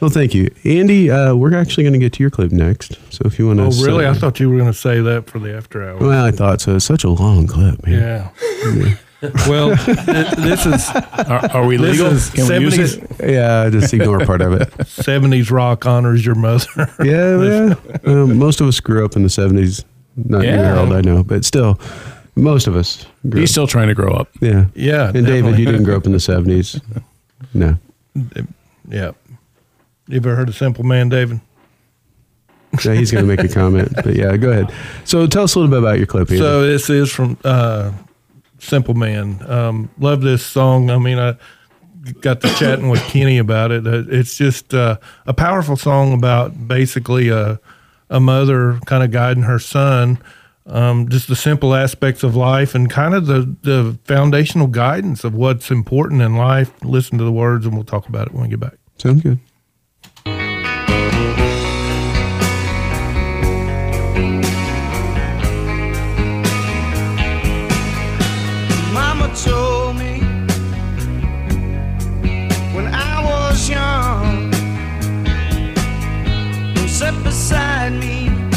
Well, 0.00 0.10
thank 0.10 0.34
you, 0.34 0.52
Andy. 0.64 1.10
Uh, 1.10 1.34
we're 1.34 1.54
actually 1.54 1.84
going 1.84 1.92
to 1.94 1.98
get 1.98 2.12
to 2.14 2.22
your 2.22 2.30
clip 2.30 2.50
next. 2.52 2.98
So 3.10 3.22
if 3.24 3.38
you 3.38 3.46
want 3.46 3.60
to, 3.60 3.66
Oh, 3.66 3.84
really? 3.86 4.04
I 4.04 4.12
thought 4.14 4.38
you 4.40 4.50
were 4.50 4.58
going 4.58 4.70
to 4.72 4.76
say 4.78 5.00
that 5.00 5.30
for 5.30 5.38
the 5.38 5.56
after 5.56 5.82
hour. 5.88 5.96
Well, 5.98 6.24
I 6.24 6.32
thought 6.32 6.60
so. 6.60 6.74
It's 6.76 6.84
such 6.84 7.04
a 7.04 7.08
long 7.08 7.46
clip, 7.46 7.86
man. 7.86 8.32
Yeah. 8.64 8.98
Well, 9.48 9.76
th- 9.84 10.30
this 10.36 10.66
is. 10.66 10.88
Are, 10.90 11.50
are 11.52 11.66
we 11.66 11.76
this 11.76 11.98
legal? 11.98 12.12
is 12.12 12.30
Can 12.30 12.48
we 12.48 12.58
use 12.66 12.76
70s 12.96 13.20
it? 13.20 13.30
Yeah, 13.32 13.70
just 13.70 13.92
ignore 13.94 14.18
part 14.26 14.40
of 14.40 14.52
it. 14.54 14.68
70s 14.78 15.50
rock 15.50 15.86
honors 15.86 16.24
your 16.26 16.34
mother. 16.34 16.66
Yeah, 17.04 17.42
yeah. 17.42 17.74
Um, 18.04 18.38
most 18.38 18.60
of 18.60 18.66
us 18.66 18.80
grew 18.80 19.04
up 19.04 19.16
in 19.16 19.22
the 19.22 19.30
seventies. 19.30 19.84
Not 20.16 20.42
you, 20.42 20.50
Yeah. 20.50 20.56
Harold, 20.74 20.92
I 20.92 21.00
know, 21.00 21.22
but 21.24 21.44
still, 21.44 21.78
most 22.36 22.66
of 22.66 22.76
us. 22.76 23.06
Grew 23.28 23.40
He's 23.40 23.50
up. 23.50 23.52
still 23.52 23.66
trying 23.66 23.88
to 23.88 23.94
grow 23.94 24.12
up. 24.12 24.28
Yeah, 24.40 24.66
Yeah, 24.74 25.10
And 25.14 25.26
David, 25.26 25.58
you 25.58 25.64
didn't 25.66 25.84
grow 25.84 25.96
up 25.96 26.06
in 26.06 26.12
the 26.12 26.20
seventies. 26.20 26.80
No. 27.54 27.78
Yeah. 28.88 29.12
You 30.08 30.16
ever 30.16 30.34
heard 30.36 30.48
of 30.48 30.54
Simple 30.56 30.84
Man, 30.84 31.08
David? 31.08 31.40
Yeah, 32.84 32.94
he's 32.94 33.10
going 33.12 33.24
to 33.24 33.28
make 33.28 33.44
a 33.44 33.52
comment, 33.52 33.92
but 33.96 34.14
yeah, 34.16 34.36
go 34.36 34.50
ahead. 34.50 34.72
So 35.04 35.26
tell 35.26 35.44
us 35.44 35.54
a 35.54 35.58
little 35.58 35.70
bit 35.70 35.78
about 35.78 35.98
your 35.98 36.06
clip. 36.06 36.30
Andy. 36.30 36.38
So 36.40 36.62
this 36.66 36.88
is 36.90 37.10
from 37.12 37.36
uh, 37.44 37.92
Simple 38.62 38.94
Man. 38.94 39.44
Um, 39.50 39.90
love 39.98 40.22
this 40.22 40.44
song. 40.46 40.88
I 40.90 40.98
mean, 40.98 41.18
I 41.18 41.36
got 42.20 42.40
to 42.42 42.48
chatting 42.54 42.88
with 42.88 43.00
Kenny 43.02 43.38
about 43.38 43.70
it. 43.72 43.86
Uh, 43.86 44.04
It's 44.08 44.36
just 44.36 44.72
uh, 44.72 44.98
a 45.26 45.34
powerful 45.34 45.76
song 45.76 46.14
about 46.14 46.68
basically 46.68 47.28
a, 47.28 47.60
a 48.08 48.20
mother 48.20 48.78
kind 48.86 49.02
of 49.02 49.10
guiding 49.10 49.42
her 49.44 49.58
son. 49.58 50.18
Um, 50.64 51.08
just 51.08 51.26
the 51.26 51.34
simple 51.34 51.74
aspects 51.74 52.22
of 52.22 52.36
life 52.36 52.76
and 52.76 52.88
kind 52.88 53.14
of 53.14 53.26
the, 53.26 53.56
the 53.62 53.98
foundational 54.04 54.68
guidance 54.68 55.24
of 55.24 55.34
what's 55.34 55.72
important 55.72 56.22
in 56.22 56.36
life. 56.36 56.72
Listen 56.84 57.18
to 57.18 57.24
the 57.24 57.32
words, 57.32 57.66
and 57.66 57.74
we'll 57.74 57.84
talk 57.84 58.08
about 58.08 58.28
it 58.28 58.32
when 58.32 58.44
we 58.44 58.48
get 58.48 58.60
back. 58.60 58.74
Sounds 58.96 59.22
good. 59.22 59.40
Sit 77.02 77.24
beside 77.24 77.92
me, 77.94 78.51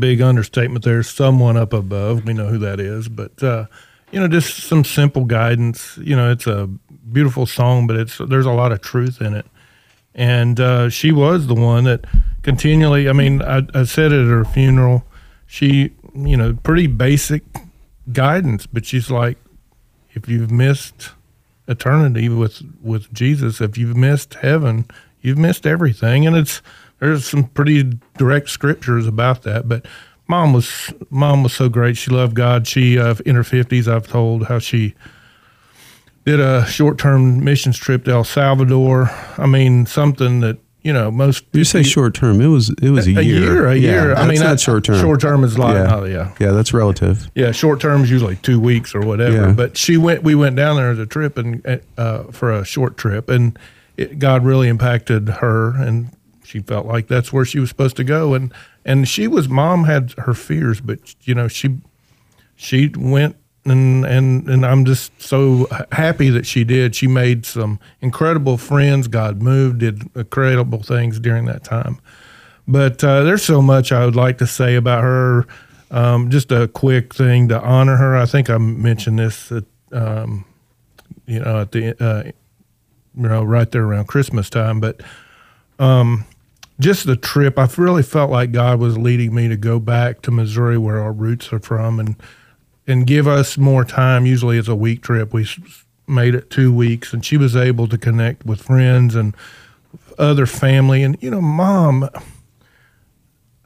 big 0.00 0.20
understatement 0.20 0.84
there. 0.84 1.02
Someone 1.02 1.56
up 1.56 1.72
above. 1.72 2.24
We 2.24 2.32
know 2.32 2.46
who 2.46 2.58
that 2.58 2.80
is, 2.80 3.08
but 3.08 3.42
uh, 3.42 3.66
you 4.10 4.20
know, 4.20 4.28
just 4.28 4.64
some 4.64 4.84
simple 4.84 5.24
guidance. 5.24 5.98
You 5.98 6.16
know, 6.16 6.30
it's 6.30 6.46
a 6.46 6.66
beautiful 7.12 7.46
song, 7.46 7.86
but 7.86 7.96
it's 7.96 8.18
there's 8.18 8.46
a 8.46 8.52
lot 8.52 8.72
of 8.72 8.80
truth 8.80 9.20
in 9.20 9.34
it. 9.34 9.46
And 10.14 10.58
uh, 10.58 10.88
she 10.88 11.12
was 11.12 11.46
the 11.46 11.54
one 11.54 11.84
that 11.84 12.04
continually. 12.42 13.08
I 13.08 13.12
mean, 13.12 13.42
I, 13.42 13.62
I 13.74 13.84
said 13.84 14.12
at 14.12 14.26
her 14.26 14.44
funeral. 14.44 15.04
She, 15.46 15.92
you 16.14 16.36
know, 16.36 16.54
pretty 16.62 16.86
basic 16.86 17.42
guidance, 18.12 18.66
but 18.66 18.86
she's 18.86 19.10
like, 19.10 19.36
if 20.12 20.28
you've 20.28 20.50
missed 20.50 21.10
eternity 21.68 22.28
with 22.28 22.62
with 22.82 23.12
Jesus, 23.12 23.60
if 23.60 23.78
you've 23.78 23.96
missed 23.96 24.34
heaven, 24.34 24.86
you've 25.20 25.38
missed 25.38 25.66
everything. 25.66 26.26
And 26.26 26.36
it's 26.36 26.62
there's 27.00 27.24
some 27.26 27.44
pretty 27.44 27.98
direct 28.16 28.50
scriptures 28.50 29.06
about 29.06 29.42
that. 29.42 29.68
But 29.68 29.86
mom 30.28 30.52
was 30.52 30.92
mom 31.10 31.42
was 31.42 31.52
so 31.52 31.68
great. 31.68 31.96
She 31.96 32.10
loved 32.10 32.34
God. 32.36 32.66
She 32.66 32.98
uh, 32.98 33.14
in 33.26 33.34
her 33.34 33.44
fifties, 33.44 33.88
I've 33.88 34.06
told 34.08 34.46
how 34.46 34.58
she 34.58 34.94
did 36.24 36.40
a 36.40 36.66
short 36.66 36.98
term 36.98 37.42
missions 37.44 37.78
trip 37.78 38.04
to 38.04 38.12
El 38.12 38.24
Salvador. 38.24 39.10
I 39.38 39.46
mean, 39.46 39.86
something 39.86 40.40
that 40.40 40.58
you 40.82 40.92
know 40.92 41.10
most. 41.10 41.44
You 41.52 41.64
say 41.64 41.82
short 41.82 42.14
term. 42.14 42.40
It 42.40 42.46
was 42.48 42.70
it 42.82 42.90
was 42.90 43.06
a, 43.06 43.16
A 43.16 43.22
year, 43.22 43.66
a 43.66 43.74
year. 43.76 44.14
I 44.14 44.26
mean, 44.26 44.40
not 44.40 44.60
short 44.60 44.84
term. 44.84 45.00
short 45.00 45.20
term 45.20 45.44
is 45.44 45.58
like- 45.58 45.74
yeah. 45.74 45.94
oh, 45.96 46.04
yeah. 46.04 46.34
yeah, 46.38 46.50
that's 46.52 46.72
relative. 46.72 47.30
Yeah, 47.34 47.52
short 47.52 47.80
term 47.80 48.02
is 48.02 48.10
usually 48.10 48.36
two 48.36 48.60
weeks 48.60 48.94
or 48.94 49.00
whatever. 49.00 49.48
Yeah. 49.48 49.52
But 49.52 49.76
she 49.76 49.96
went. 49.96 50.22
We 50.22 50.34
went 50.34 50.56
down 50.56 50.76
there 50.76 50.90
as 50.90 50.98
a 50.98 51.06
trip 51.06 51.38
and 51.38 51.82
uh, 51.98 52.24
for 52.24 52.52
a 52.52 52.64
short 52.64 52.96
trip, 52.96 53.28
and 53.28 53.58
it, 53.96 54.18
God 54.18 54.44
really 54.44 54.68
impacted 54.68 55.28
her, 55.28 55.70
and 55.82 56.10
she 56.50 56.58
felt 56.58 56.84
like 56.84 57.06
that's 57.06 57.32
where 57.32 57.44
she 57.44 57.60
was 57.60 57.68
supposed 57.68 57.96
to 57.96 58.04
go. 58.04 58.34
And 58.34 58.52
and 58.84 59.08
she 59.08 59.28
was 59.28 59.48
mom 59.48 59.84
had 59.84 60.12
her 60.18 60.34
fears, 60.34 60.80
but 60.80 60.98
you 61.22 61.34
know 61.34 61.46
she 61.46 61.78
she 62.56 62.90
went 62.96 63.36
and 63.64 64.04
and 64.04 64.48
and 64.48 64.66
I'm 64.66 64.84
just 64.84 65.12
so 65.22 65.68
happy 65.92 66.28
that 66.30 66.46
she 66.46 66.64
did. 66.64 66.96
She 66.96 67.06
made 67.06 67.46
some 67.46 67.78
incredible 68.00 68.58
friends. 68.58 69.06
God 69.06 69.40
moved, 69.40 69.78
did 69.78 70.02
incredible 70.16 70.82
things 70.82 71.20
during 71.20 71.44
that 71.44 71.62
time. 71.62 72.00
But 72.66 73.02
uh, 73.04 73.22
there's 73.22 73.44
so 73.44 73.62
much 73.62 73.92
I 73.92 74.04
would 74.04 74.16
like 74.16 74.38
to 74.38 74.46
say 74.46 74.74
about 74.74 75.02
her. 75.02 75.46
Um, 75.92 76.30
just 76.30 76.50
a 76.50 76.68
quick 76.68 77.14
thing 77.14 77.48
to 77.48 77.60
honor 77.60 77.96
her. 77.96 78.16
I 78.16 78.26
think 78.26 78.48
I 78.48 78.58
mentioned 78.58 79.18
this, 79.18 79.50
at, 79.50 79.64
um, 79.92 80.44
you 81.26 81.40
know, 81.40 81.60
at 81.60 81.72
the 81.72 82.04
uh, 82.04 82.24
you 82.24 83.28
know 83.28 83.44
right 83.44 83.70
there 83.70 83.84
around 83.84 84.06
Christmas 84.06 84.50
time. 84.50 84.80
But 84.80 85.00
um, 85.78 86.24
just 86.80 87.06
the 87.06 87.16
trip, 87.16 87.58
I 87.58 87.68
really 87.76 88.02
felt 88.02 88.30
like 88.30 88.52
God 88.52 88.80
was 88.80 88.98
leading 88.98 89.34
me 89.34 89.48
to 89.48 89.56
go 89.56 89.78
back 89.78 90.22
to 90.22 90.30
Missouri, 90.30 90.78
where 90.78 91.00
our 91.00 91.12
roots 91.12 91.52
are 91.52 91.60
from, 91.60 92.00
and 92.00 92.16
and 92.86 93.06
give 93.06 93.28
us 93.28 93.56
more 93.56 93.84
time. 93.84 94.26
Usually, 94.26 94.58
it's 94.58 94.68
a 94.68 94.74
week 94.74 95.02
trip. 95.02 95.32
We 95.32 95.46
made 96.08 96.34
it 96.34 96.50
two 96.50 96.74
weeks, 96.74 97.12
and 97.12 97.24
she 97.24 97.36
was 97.36 97.54
able 97.54 97.86
to 97.88 97.98
connect 97.98 98.44
with 98.44 98.62
friends 98.62 99.14
and 99.14 99.36
other 100.18 100.46
family. 100.46 101.02
And 101.02 101.16
you 101.22 101.30
know, 101.30 101.40
mom, 101.40 102.08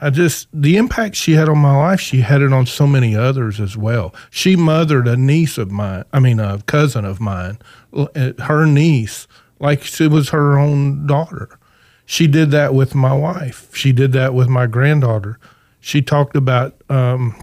I 0.01 0.11
just 0.11 0.49
the 0.53 0.77
impact 0.77 1.17
she 1.17 1.33
had 1.33 1.49
on 1.49 1.59
my 1.59 1.77
life, 1.77 2.01
she 2.01 2.21
had 2.21 2.43
it 2.43 2.53
on 2.53 2.67
so 2.67 2.87
many 2.87 3.17
others 3.17 3.61
as 3.61 3.77
well. 3.77 4.15
She 4.31 4.57
mothered 4.57 5.09
a 5.09 5.17
niece 5.17 5.57
of 5.57 5.71
mine, 5.71 6.05
I 6.13 6.21
mean, 6.21 6.41
a 6.41 6.61
cousin 6.63 7.05
of 7.05 7.21
mine, 7.21 7.59
uh, 7.95 8.33
her 8.41 8.67
niece, 8.67 9.27
like 9.61 9.83
she 9.83 10.09
was 10.09 10.31
her 10.31 10.59
own 10.59 11.07
daughter. 11.07 11.59
She 12.07 12.27
did 12.27 12.51
that 12.51 12.75
with 12.75 12.95
my 12.95 13.15
wife. 13.15 13.75
She 13.75 13.93
did 13.93 14.13
that 14.13 14.35
with 14.35 14.49
my 14.49 14.67
granddaughter. 14.67 15.39
She 15.81 16.03
talked 16.03 16.37
about 16.37 16.75
um, 16.89 17.41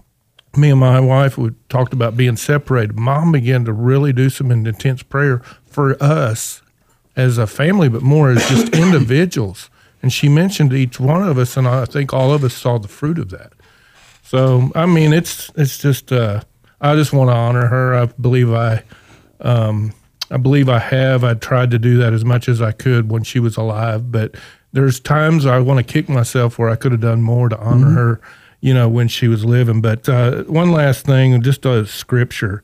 me 0.56 0.70
and 0.70 0.80
my 0.80 1.00
wife. 1.00 1.36
We 1.36 1.50
talked 1.68 1.92
about 1.92 2.16
being 2.16 2.36
separated. 2.36 2.98
Mom 2.98 3.32
began 3.32 3.64
to 3.64 3.72
really 3.72 4.12
do 4.12 4.30
some 4.30 4.50
intense 4.50 5.02
prayer 5.02 5.42
for 5.66 6.00
us 6.02 6.62
as 7.16 7.38
a 7.38 7.46
family, 7.46 7.88
but 7.88 8.02
more 8.02 8.30
as 8.30 8.48
just 8.48 8.68
individuals. 8.74 9.70
And 10.02 10.12
she 10.12 10.28
mentioned 10.28 10.72
each 10.72 10.98
one 10.98 11.22
of 11.22 11.38
us, 11.38 11.56
and 11.56 11.68
I 11.68 11.84
think 11.84 12.12
all 12.12 12.32
of 12.32 12.42
us 12.42 12.54
saw 12.54 12.78
the 12.78 12.88
fruit 12.88 13.18
of 13.18 13.30
that. 13.30 13.52
So, 14.22 14.70
I 14.74 14.86
mean, 14.86 15.12
it's 15.12 15.50
it's 15.56 15.78
just 15.78 16.10
uh, 16.12 16.42
I 16.80 16.96
just 16.96 17.12
want 17.12 17.30
to 17.30 17.34
honor 17.34 17.66
her. 17.66 17.94
I 17.94 18.06
believe 18.06 18.52
I, 18.52 18.82
um, 19.40 19.92
I 20.32 20.38
believe 20.38 20.68
I 20.68 20.78
have. 20.78 21.22
I 21.24 21.34
tried 21.34 21.70
to 21.72 21.78
do 21.78 21.98
that 21.98 22.12
as 22.12 22.24
much 22.24 22.48
as 22.48 22.62
I 22.62 22.72
could 22.72 23.10
when 23.10 23.22
she 23.22 23.38
was 23.38 23.56
alive, 23.56 24.10
but 24.10 24.34
there's 24.72 24.98
times 24.98 25.44
I 25.44 25.58
want 25.60 25.78
to 25.78 25.92
kick 25.92 26.08
myself 26.08 26.58
where 26.58 26.70
I 26.70 26.76
could 26.76 26.92
have 26.92 27.00
done 27.02 27.20
more 27.22 27.48
to 27.48 27.58
honor 27.58 27.86
Mhm. 27.88 27.94
her. 27.94 28.20
you 28.64 28.72
know, 28.72 28.88
when 28.88 29.08
she 29.08 29.26
was 29.26 29.44
living. 29.44 29.80
But 29.80 30.08
uh, 30.08 30.44
one 30.44 30.70
last 30.70 31.04
thing, 31.04 31.42
just 31.42 31.66
a 31.66 31.84
scripture. 31.84 32.62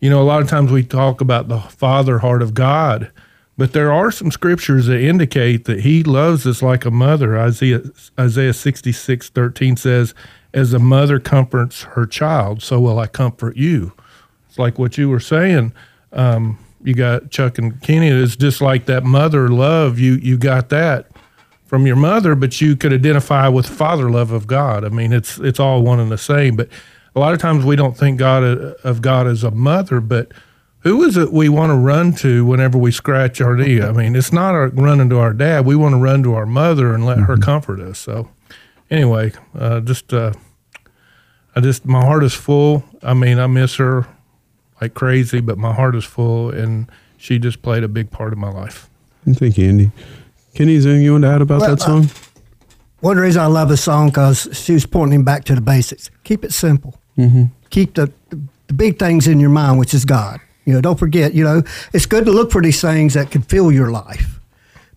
You 0.00 0.10
know, 0.10 0.20
a 0.20 0.24
lot 0.26 0.42
of 0.42 0.48
times 0.48 0.72
we 0.72 0.82
talk 0.82 1.20
about 1.20 1.46
the 1.46 1.60
father 1.60 2.18
heart 2.18 2.42
of 2.42 2.54
God, 2.54 3.12
but 3.56 3.72
there 3.72 3.92
are 3.92 4.10
some 4.10 4.32
scriptures 4.32 4.86
that 4.86 5.00
indicate 5.00 5.64
that 5.66 5.82
He 5.82 6.02
loves 6.02 6.44
us 6.44 6.60
like 6.60 6.84
a 6.84 6.90
mother. 6.90 7.38
Isaiah 7.38 7.82
Isaiah 8.18 8.52
sixty 8.52 8.90
six 8.90 9.28
thirteen 9.28 9.76
says, 9.76 10.12
"As 10.52 10.72
a 10.72 10.80
mother 10.80 11.20
comforts 11.20 11.82
her 11.94 12.04
child, 12.04 12.60
so 12.60 12.80
will 12.80 12.98
I 12.98 13.06
comfort 13.06 13.56
you." 13.56 13.92
It's 14.48 14.58
like 14.58 14.76
what 14.76 14.98
you 14.98 15.08
were 15.08 15.20
saying. 15.20 15.72
Um, 16.12 16.58
you 16.88 16.94
got 16.94 17.30
Chuck 17.30 17.58
and 17.58 17.80
Kenny. 17.82 18.08
It's 18.08 18.34
just 18.34 18.62
like 18.62 18.86
that 18.86 19.04
mother 19.04 19.50
love. 19.50 19.98
You 19.98 20.14
you 20.14 20.38
got 20.38 20.70
that 20.70 21.06
from 21.66 21.86
your 21.86 21.96
mother, 21.96 22.34
but 22.34 22.62
you 22.62 22.76
could 22.76 22.94
identify 22.94 23.46
with 23.46 23.66
father 23.66 24.10
love 24.10 24.32
of 24.32 24.46
God. 24.46 24.86
I 24.86 24.88
mean, 24.88 25.12
it's 25.12 25.38
it's 25.38 25.60
all 25.60 25.82
one 25.82 26.00
and 26.00 26.10
the 26.10 26.16
same. 26.16 26.56
But 26.56 26.70
a 27.14 27.20
lot 27.20 27.34
of 27.34 27.40
times 27.40 27.66
we 27.66 27.76
don't 27.76 27.94
think 27.94 28.18
God 28.18 28.42
uh, 28.42 28.72
of 28.84 29.02
God 29.02 29.26
as 29.26 29.44
a 29.44 29.50
mother, 29.50 30.00
but 30.00 30.32
who 30.80 31.02
is 31.04 31.18
it 31.18 31.30
we 31.30 31.50
want 31.50 31.70
to 31.70 31.76
run 31.76 32.14
to 32.14 32.46
whenever 32.46 32.78
we 32.78 32.90
scratch 32.90 33.42
our 33.42 33.54
knee? 33.54 33.82
I 33.82 33.92
mean, 33.92 34.16
it's 34.16 34.32
not 34.32 34.54
our, 34.54 34.68
running 34.68 35.10
to 35.10 35.18
our 35.18 35.34
dad. 35.34 35.66
We 35.66 35.76
want 35.76 35.92
to 35.92 35.98
run 35.98 36.22
to 36.22 36.34
our 36.34 36.46
mother 36.46 36.94
and 36.94 37.04
let 37.04 37.18
her 37.18 37.36
comfort 37.36 37.80
us. 37.80 37.98
So, 37.98 38.30
anyway, 38.90 39.32
uh, 39.54 39.80
just 39.80 40.14
uh, 40.14 40.32
I 41.54 41.60
just 41.60 41.84
my 41.84 42.00
heart 42.00 42.24
is 42.24 42.32
full. 42.32 42.82
I 43.02 43.12
mean, 43.12 43.38
I 43.38 43.46
miss 43.46 43.76
her 43.76 44.06
like 44.80 44.94
crazy, 44.94 45.40
but 45.40 45.58
my 45.58 45.72
heart 45.72 45.94
is 45.96 46.04
full, 46.04 46.50
and 46.50 46.90
she 47.16 47.38
just 47.38 47.62
played 47.62 47.82
a 47.84 47.88
big 47.88 48.10
part 48.10 48.32
of 48.32 48.38
my 48.38 48.50
life. 48.50 48.88
Thank 49.30 49.58
you, 49.58 49.68
Andy. 49.68 49.90
Kenny, 50.54 50.74
is 50.74 50.84
there 50.84 50.92
anything 50.92 51.04
you 51.04 51.12
want 51.12 51.24
to 51.24 51.28
add 51.28 51.42
about 51.42 51.60
Well, 51.60 51.70
that 51.70 51.80
song? 51.80 52.08
One 53.00 53.16
reason 53.16 53.40
I 53.42 53.46
love 53.46 53.68
the 53.68 53.76
song 53.76 54.08
because 54.08 54.48
she 54.52 54.72
was 54.72 54.86
pointing 54.86 55.22
back 55.22 55.44
to 55.44 55.54
the 55.54 55.60
basics. 55.60 56.10
Keep 56.24 56.44
it 56.44 56.52
simple. 56.52 56.98
mm-hmm. 57.16 57.44
Keep 57.70 57.94
the, 57.94 58.12
the 58.66 58.74
big 58.74 58.98
things 58.98 59.28
in 59.28 59.38
your 59.38 59.50
mind, 59.50 59.78
which 59.78 59.92
is 59.94 60.04
God. 60.04 60.40
You 60.64 60.72
know, 60.74 60.80
don't 60.80 60.98
forget. 60.98 61.34
You 61.34 61.44
know, 61.44 61.62
it's 61.92 62.06
good 62.06 62.24
to 62.24 62.32
look 62.32 62.50
for 62.50 62.60
these 62.62 62.80
things 62.80 63.14
that 63.14 63.30
can 63.30 63.42
fill 63.42 63.70
your 63.70 63.90
life, 63.90 64.40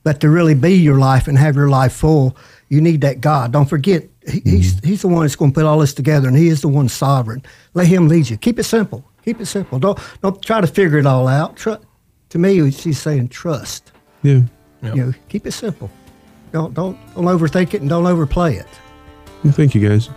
but 0.03 0.19
to 0.21 0.29
really 0.29 0.55
be 0.55 0.73
your 0.73 0.97
life 0.97 1.27
and 1.27 1.37
have 1.37 1.55
your 1.55 1.69
life 1.69 1.93
full, 1.93 2.35
you 2.69 2.81
need 2.81 3.01
that 3.01 3.21
God. 3.21 3.51
Don't 3.51 3.67
forget, 3.69 4.03
he, 4.27 4.39
he's 4.45 4.79
he's 4.83 5.01
the 5.01 5.07
one 5.09 5.21
that's 5.23 5.35
going 5.35 5.51
to 5.51 5.55
put 5.55 5.65
all 5.65 5.79
this 5.79 5.93
together, 5.93 6.27
and 6.27 6.35
he 6.37 6.47
is 6.47 6.61
the 6.61 6.67
one 6.69 6.89
sovereign. 6.89 7.43
Let 7.73 7.87
him 7.87 8.07
lead 8.07 8.29
you. 8.29 8.37
Keep 8.37 8.59
it 8.59 8.63
simple. 8.63 9.03
Keep 9.25 9.41
it 9.41 9.45
simple. 9.45 9.79
Don't 9.79 9.99
don't 10.21 10.41
try 10.41 10.61
to 10.61 10.67
figure 10.67 10.97
it 10.97 11.05
all 11.05 11.27
out. 11.27 11.55
Tru- 11.55 11.77
to 12.29 12.39
me, 12.39 12.71
she's 12.71 12.99
saying 12.99 13.29
trust. 13.29 13.91
Yeah. 14.23 14.41
You 14.81 14.95
know, 14.95 15.13
keep 15.29 15.45
it 15.45 15.51
simple. 15.51 15.89
Don't 16.51 16.73
don't 16.73 16.97
don't 17.15 17.25
overthink 17.25 17.73
it 17.73 17.81
and 17.81 17.89
don't 17.89 18.05
overplay 18.05 18.55
it. 18.55 18.67
Thank 19.47 19.73
you, 19.73 19.87
guys. 19.87 20.09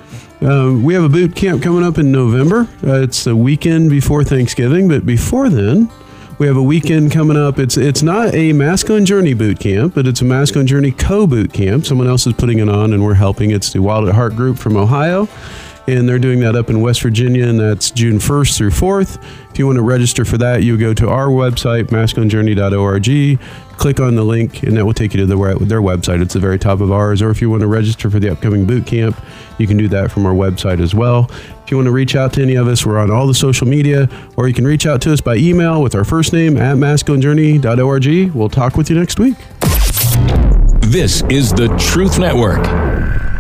Uh, 0.43 0.79
we 0.83 0.93
have 0.93 1.05
a 1.05 1.09
boot 1.09 1.35
camp 1.35 1.63
coming 1.63 1.83
up 1.83 1.97
in 1.97 2.13
November. 2.13 2.69
Uh, 2.83 3.01
it's 3.01 3.25
the 3.25 3.35
weekend 3.35 3.89
before 3.89 4.23
Thanksgiving, 4.23 4.87
but 4.87 5.07
before 5.07 5.49
then, 5.49 5.91
we 6.39 6.47
have 6.47 6.57
a 6.57 6.63
weekend 6.63 7.13
coming 7.13 7.37
up. 7.37 7.59
It's 7.59 7.77
it's 7.77 8.03
not 8.03 8.35
a 8.35 8.53
masculine 8.53 9.07
journey 9.07 9.33
boot 9.35 9.61
camp, 9.61 9.95
but 9.95 10.07
it's 10.07 10.21
a 10.21 10.25
masculine 10.25 10.67
journey 10.67 10.91
co 10.91 11.27
boot 11.27 11.53
camp. 11.53 11.87
Someone 11.87 12.07
else 12.09 12.27
is 12.27 12.35
putting 12.35 12.59
it 12.59 12.69
on, 12.69 12.93
and 12.93 13.03
we're 13.05 13.15
helping. 13.15 13.51
It's 13.51 13.73
the 13.73 13.81
Wild 13.81 14.09
at 14.09 14.15
Heart 14.15 14.37
group 14.37 14.59
from 14.59 14.77
Ohio, 14.77 15.27
and 15.87 16.09
they're 16.09 16.19
doing 16.19 16.41
that 16.41 16.57
up 16.57 16.71
in 16.71 16.81
West 16.81 17.03
Virginia, 17.03 17.47
and 17.47 17.61
that's 17.61 17.91
June 17.91 18.19
1st 18.19 18.57
through 18.57 18.71
4th. 18.71 19.23
If 19.51 19.59
you 19.59 19.67
want 19.67 19.77
to 19.77 19.83
register 19.83 20.25
for 20.25 20.39
that, 20.39 20.63
you 20.63 20.77
go 20.77 20.95
to 20.95 21.09
our 21.09 21.27
website, 21.27 21.85
masculinejourney.org, 21.85 23.39
click 23.77 24.01
on 24.01 24.15
the 24.15 24.25
link, 24.25 24.63
and 24.63 24.77
that 24.77 24.85
will 24.85 24.95
take 24.95 25.15
you 25.15 25.21
to 25.21 25.27
the, 25.27 25.37
their 25.61 25.83
website. 25.83 26.23
It's 26.23 26.35
the 26.35 26.41
very 26.41 26.59
top 26.59 26.81
of 26.81 26.91
ours. 26.91 27.21
Or 27.23 27.31
if 27.31 27.41
you 27.41 27.51
want 27.51 27.61
to 27.61 27.67
register 27.67 28.11
for 28.11 28.19
the 28.19 28.31
upcoming 28.31 28.67
boot 28.67 28.87
camp, 28.87 29.21
you 29.59 29.67
can 29.67 29.77
do 29.77 29.89
that 29.89 30.11
from 30.11 30.27
our 30.27 30.35
website 30.35 30.81
as 30.81 30.95
well. 30.95 31.31
If 31.31 31.71
you 31.71 31.77
want 31.77 31.87
to 31.87 31.93
reach 31.93 32.17
out 32.17 32.33
to 32.35 32.43
any 32.43 32.55
of 32.55 32.67
us, 32.67 32.85
we're 32.85 32.99
on 32.99 33.11
all 33.11 33.27
the 33.27 33.35
social 33.35 33.67
media, 33.67 34.09
or 34.37 34.49
you 34.49 34.55
can 34.55 34.67
reach 34.67 34.87
out 34.87 35.03
to 35.03 35.13
us 35.13 35.21
by 35.21 35.37
email 35.37 35.83
with 35.83 35.95
our 35.95 36.05
first 36.05 36.33
name 36.33 36.57
at 36.57 36.77
masculinejourney.org. 36.77 38.35
We'll 38.35 38.49
talk 38.49 38.77
with 38.77 38.91
you 38.91 38.97
next 38.97 39.19
week. 39.19 39.37
This 40.81 41.23
is 41.23 41.53
the 41.53 41.69
Truth 41.79 42.19
Network. 42.19 43.34